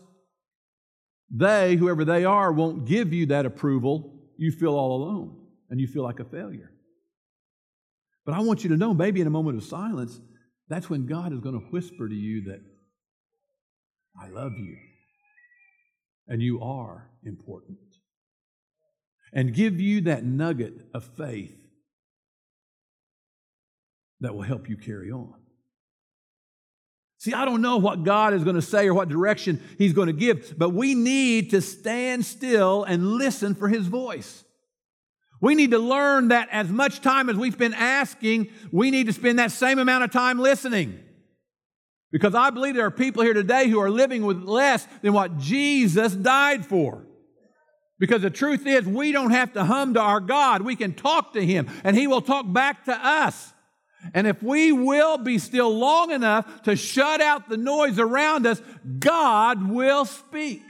they, 1.31 1.77
whoever 1.77 2.05
they 2.05 2.25
are, 2.25 2.53
won't 2.53 2.87
give 2.87 3.13
you 3.13 3.27
that 3.27 3.47
approval, 3.47 4.16
you 4.39 4.53
feel 4.53 4.75
all 4.75 5.03
alone 5.03 5.37
and 5.71 5.81
you 5.81 5.87
feel 5.87 6.03
like 6.03 6.21
a 6.21 6.25
failure. 6.25 6.71
But 8.25 8.35
I 8.35 8.41
want 8.41 8.65
you 8.65 8.71
to 8.71 8.77
know, 8.77 8.93
maybe 8.93 9.21
in 9.21 9.27
a 9.27 9.31
moment 9.31 9.57
of 9.57 9.65
silence, 9.65 10.21
that's 10.69 10.91
when 10.91 11.07
God 11.07 11.33
is 11.33 11.41
going 11.41 11.59
to 11.59 11.67
whisper 11.67 12.09
to 12.09 12.15
you 12.15 12.43
that 12.45 12.61
I 14.21 14.29
love 14.29 14.53
you. 14.59 14.77
And 16.27 16.43
you 16.43 16.61
are 16.61 17.09
important. 17.25 17.79
And 19.33 19.55
give 19.55 19.81
you 19.81 20.01
that 20.03 20.25
nugget 20.25 20.75
of 20.93 21.05
faith 21.05 21.57
that 24.21 24.35
will 24.35 24.43
help 24.43 24.69
you 24.69 24.77
carry 24.77 25.11
on. 25.13 25.35
See, 27.19 27.33
I 27.33 27.45
don't 27.45 27.63
know 27.63 27.79
what 27.79 28.05
God 28.05 28.35
is 28.35 28.45
going 28.45 28.57
to 28.57 28.63
say 28.63 28.87
or 28.87 28.95
what 28.95 29.09
direction 29.09 29.63
He's 29.79 29.93
going 29.93 30.09
to 30.09 30.13
give, 30.13 30.55
but 30.59 30.71
we 30.71 30.95
need 30.95 31.51
to 31.51 31.63
stand 31.63 32.25
still 32.25 32.85
and 32.85 33.15
listen 33.15 33.55
for 33.55 33.69
His 33.69 33.87
voice. 33.87 34.45
We 35.41 35.55
need 35.55 35.71
to 35.73 35.79
learn 35.79 36.29
that 36.29 36.49
as 36.51 36.69
much 36.69 37.01
time 37.01 37.29
as 37.29 37.37
we've 37.37 37.59
been 37.59 37.75
asking, 37.75 38.49
we 38.73 38.91
need 38.91 39.07
to 39.07 39.13
spend 39.13 39.39
that 39.39 39.53
same 39.53 39.79
amount 39.79 40.05
of 40.05 40.11
time 40.11 40.39
listening. 40.39 40.99
Because 42.11 42.35
I 42.35 42.51
believe 42.51 42.75
there 42.75 42.87
are 42.87 42.91
people 42.91 43.23
here 43.23 43.35
today 43.35 43.69
who 43.69 43.81
are 43.81 43.91
living 43.91 44.25
with 44.25 44.43
less 44.43 44.87
than 45.03 45.13
what 45.13 45.39
Jesus 45.39 46.15
died 46.15 46.65
for. 46.65 47.05
Because 47.99 48.23
the 48.23 48.31
truth 48.31 48.67
is, 48.67 48.87
we 48.87 49.13
don't 49.13 49.31
have 49.31 49.53
to 49.55 49.65
hum 49.65 49.95
to 49.95 50.01
our 50.01 50.21
God. 50.21 50.63
We 50.63 50.77
can 50.77 50.95
talk 50.95 51.33
to 51.33 51.45
Him, 51.45 51.69
and 51.83 51.97
He 51.97 52.07
will 52.07 52.21
talk 52.21 52.51
back 52.51 52.85
to 52.85 52.93
us. 52.93 53.53
And 54.15 54.27
if 54.27 54.43
we 54.43 54.73
will 54.73 55.19
be 55.19 55.39
still 55.39 55.77
long 55.77 56.11
enough 56.11 56.63
to 56.63 56.77
shut 56.77 57.21
out 57.21 57.49
the 57.49 57.57
noise 57.57 57.99
around 57.99 58.47
us, 58.47 58.61
God 58.99 59.71
will 59.71 60.05
speak. 60.05 60.63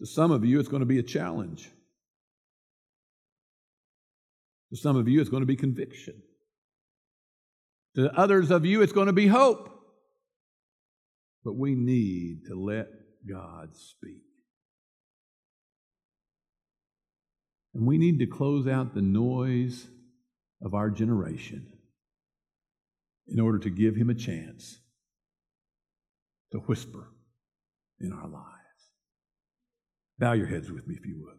To 0.00 0.06
some 0.06 0.30
of 0.30 0.44
you, 0.44 0.60
it's 0.60 0.68
going 0.68 0.80
to 0.80 0.86
be 0.86 0.98
a 0.98 1.02
challenge. 1.02 1.70
To 4.70 4.76
some 4.76 4.96
of 4.96 5.08
you, 5.08 5.20
it's 5.20 5.30
going 5.30 5.42
to 5.42 5.46
be 5.46 5.56
conviction. 5.56 6.22
To 7.94 8.12
others 8.18 8.50
of 8.50 8.66
you, 8.66 8.82
it's 8.82 8.92
going 8.92 9.06
to 9.06 9.12
be 9.12 9.26
hope. 9.26 9.70
But 11.44 11.56
we 11.56 11.74
need 11.74 12.46
to 12.48 12.54
let 12.54 12.88
God 13.26 13.74
speak. 13.74 14.25
And 17.76 17.86
we 17.86 17.98
need 17.98 18.20
to 18.20 18.26
close 18.26 18.66
out 18.66 18.94
the 18.94 19.02
noise 19.02 19.86
of 20.62 20.72
our 20.72 20.88
generation 20.88 21.70
in 23.28 23.38
order 23.38 23.58
to 23.58 23.68
give 23.68 23.94
Him 23.94 24.08
a 24.08 24.14
chance 24.14 24.78
to 26.52 26.58
whisper 26.60 27.08
in 28.00 28.14
our 28.14 28.28
lives. 28.28 28.46
Bow 30.18 30.32
your 30.32 30.46
heads 30.46 30.72
with 30.72 30.88
me 30.88 30.94
if 30.98 31.04
you 31.04 31.22
would. 31.22 31.36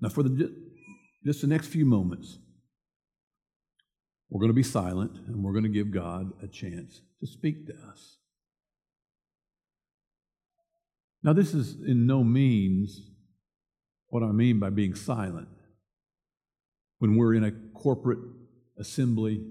Now, 0.00 0.08
for 0.08 0.24
the, 0.24 0.52
just 1.24 1.40
the 1.40 1.46
next 1.46 1.68
few 1.68 1.86
moments, 1.86 2.36
we're 4.28 4.40
going 4.40 4.50
to 4.50 4.54
be 4.54 4.64
silent 4.64 5.18
and 5.28 5.44
we're 5.44 5.52
going 5.52 5.62
to 5.62 5.70
give 5.70 5.92
God 5.92 6.32
a 6.42 6.48
chance 6.48 7.00
to 7.20 7.28
speak 7.28 7.68
to 7.68 7.72
us. 7.92 8.16
Now, 11.26 11.34
this 11.34 11.52
is 11.52 11.76
in 11.86 12.06
no 12.06 12.24
means 12.24 13.02
what 14.08 14.22
I 14.22 14.32
mean 14.32 14.58
by 14.58 14.70
being 14.70 14.94
silent. 14.94 15.48
When 16.98 17.16
we're 17.16 17.34
in 17.34 17.44
a 17.44 17.52
corporate 17.74 18.20
assembly 18.78 19.44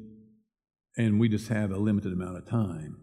and 0.97 1.19
we 1.19 1.29
just 1.29 1.49
have 1.49 1.71
a 1.71 1.77
limited 1.77 2.13
amount 2.13 2.37
of 2.37 2.47
time. 2.47 2.97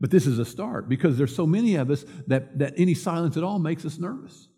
But 0.00 0.10
this 0.10 0.26
is 0.26 0.40
a 0.40 0.44
start 0.44 0.88
because 0.88 1.16
there's 1.16 1.36
so 1.36 1.46
many 1.46 1.76
of 1.76 1.90
us 1.90 2.04
that, 2.26 2.58
that 2.58 2.74
any 2.76 2.94
silence 2.94 3.36
at 3.36 3.44
all 3.44 3.60
makes 3.60 3.84
us 3.84 3.98
nervous. 3.98 4.48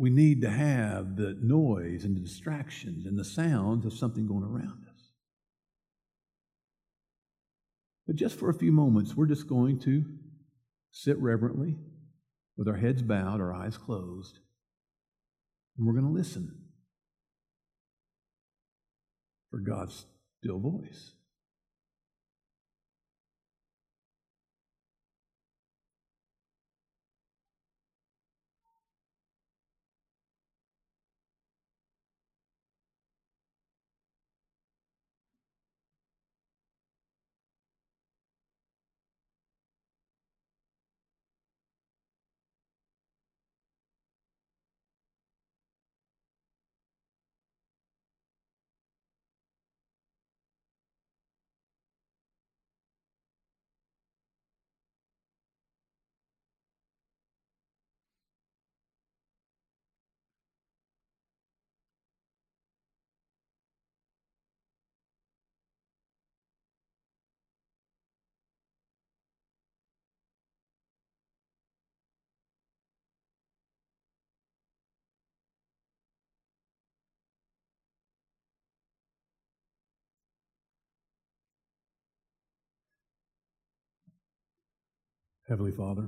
we 0.00 0.08
need 0.08 0.40
to 0.40 0.48
have 0.48 1.16
the 1.16 1.36
noise 1.42 2.04
and 2.04 2.16
the 2.16 2.20
distractions 2.20 3.04
and 3.04 3.18
the 3.18 3.24
sounds 3.24 3.84
of 3.84 3.92
something 3.92 4.26
going 4.26 4.42
around 4.42 4.82
us. 4.88 4.89
But 8.10 8.16
just 8.16 8.40
for 8.40 8.50
a 8.50 8.54
few 8.54 8.72
moments, 8.72 9.16
we're 9.16 9.26
just 9.26 9.46
going 9.46 9.78
to 9.82 10.04
sit 10.90 11.16
reverently 11.18 11.76
with 12.56 12.66
our 12.66 12.74
heads 12.74 13.02
bowed, 13.02 13.40
our 13.40 13.54
eyes 13.54 13.78
closed, 13.78 14.40
and 15.78 15.86
we're 15.86 15.92
going 15.92 16.06
to 16.06 16.10
listen 16.10 16.52
for 19.52 19.60
God's 19.60 20.06
still 20.42 20.58
voice. 20.58 21.12
Heavenly 85.50 85.72
Father, 85.72 86.06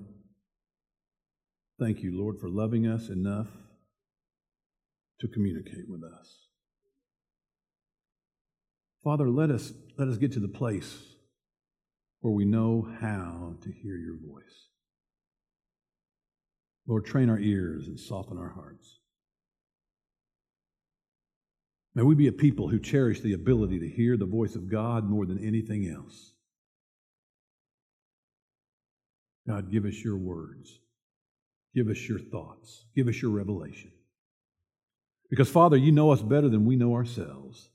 thank 1.81 2.01
you, 2.01 2.17
Lord, 2.17 2.39
for 2.39 2.49
loving 2.49 2.87
us 2.87 3.09
enough 3.09 3.49
to 5.19 5.27
communicate 5.27 5.89
with 5.89 6.05
us. 6.05 6.47
Father, 9.03 9.29
let 9.29 9.51
us, 9.51 9.73
let 9.99 10.07
us 10.07 10.17
get 10.17 10.31
to 10.35 10.39
the 10.39 10.47
place 10.47 10.97
where 12.21 12.33
we 12.33 12.45
know 12.45 12.89
how 13.01 13.55
to 13.63 13.73
hear 13.73 13.97
your 13.97 14.15
voice. 14.15 14.69
Lord, 16.87 17.05
train 17.05 17.29
our 17.29 17.41
ears 17.41 17.89
and 17.89 17.99
soften 17.99 18.39
our 18.39 18.51
hearts. 18.51 19.01
May 21.97 22.05
we 22.05 22.15
be 22.15 22.29
a 22.29 22.33
people 22.33 22.69
who 22.69 22.79
cherish 22.79 23.21
the 23.21 23.33
ability 23.33 23.81
to 23.81 23.89
hear 23.89 24.17
the 24.17 24.25
voice 24.25 24.55
of 24.55 24.71
God 24.71 25.11
more 25.11 25.27
than 25.27 25.45
anything 25.45 25.93
else. 25.93 26.32
God, 29.47 29.71
give 29.71 29.85
us 29.85 30.03
your 30.05 30.17
words. 30.17 30.79
Give 31.75 31.89
us 31.89 32.09
your 32.09 32.19
thoughts. 32.19 32.85
Give 32.95 33.09
us 33.09 33.21
your 33.21 33.31
revelation. 33.31 33.91
Because, 35.31 35.49
Father, 35.49 35.77
you 35.77 35.93
know 35.93 36.11
us 36.11 36.21
better 36.21 36.49
than 36.49 36.67
we 36.67 36.77
know 36.77 36.95
ourselves. 36.95 37.71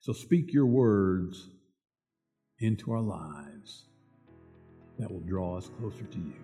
So 0.00 0.12
speak 0.12 0.52
your 0.52 0.66
words 0.66 1.48
into 2.58 2.92
our 2.92 3.02
lives 3.02 3.84
that 4.98 5.10
will 5.10 5.20
draw 5.20 5.58
us 5.58 5.70
closer 5.78 6.04
to 6.04 6.18
you. 6.18 6.34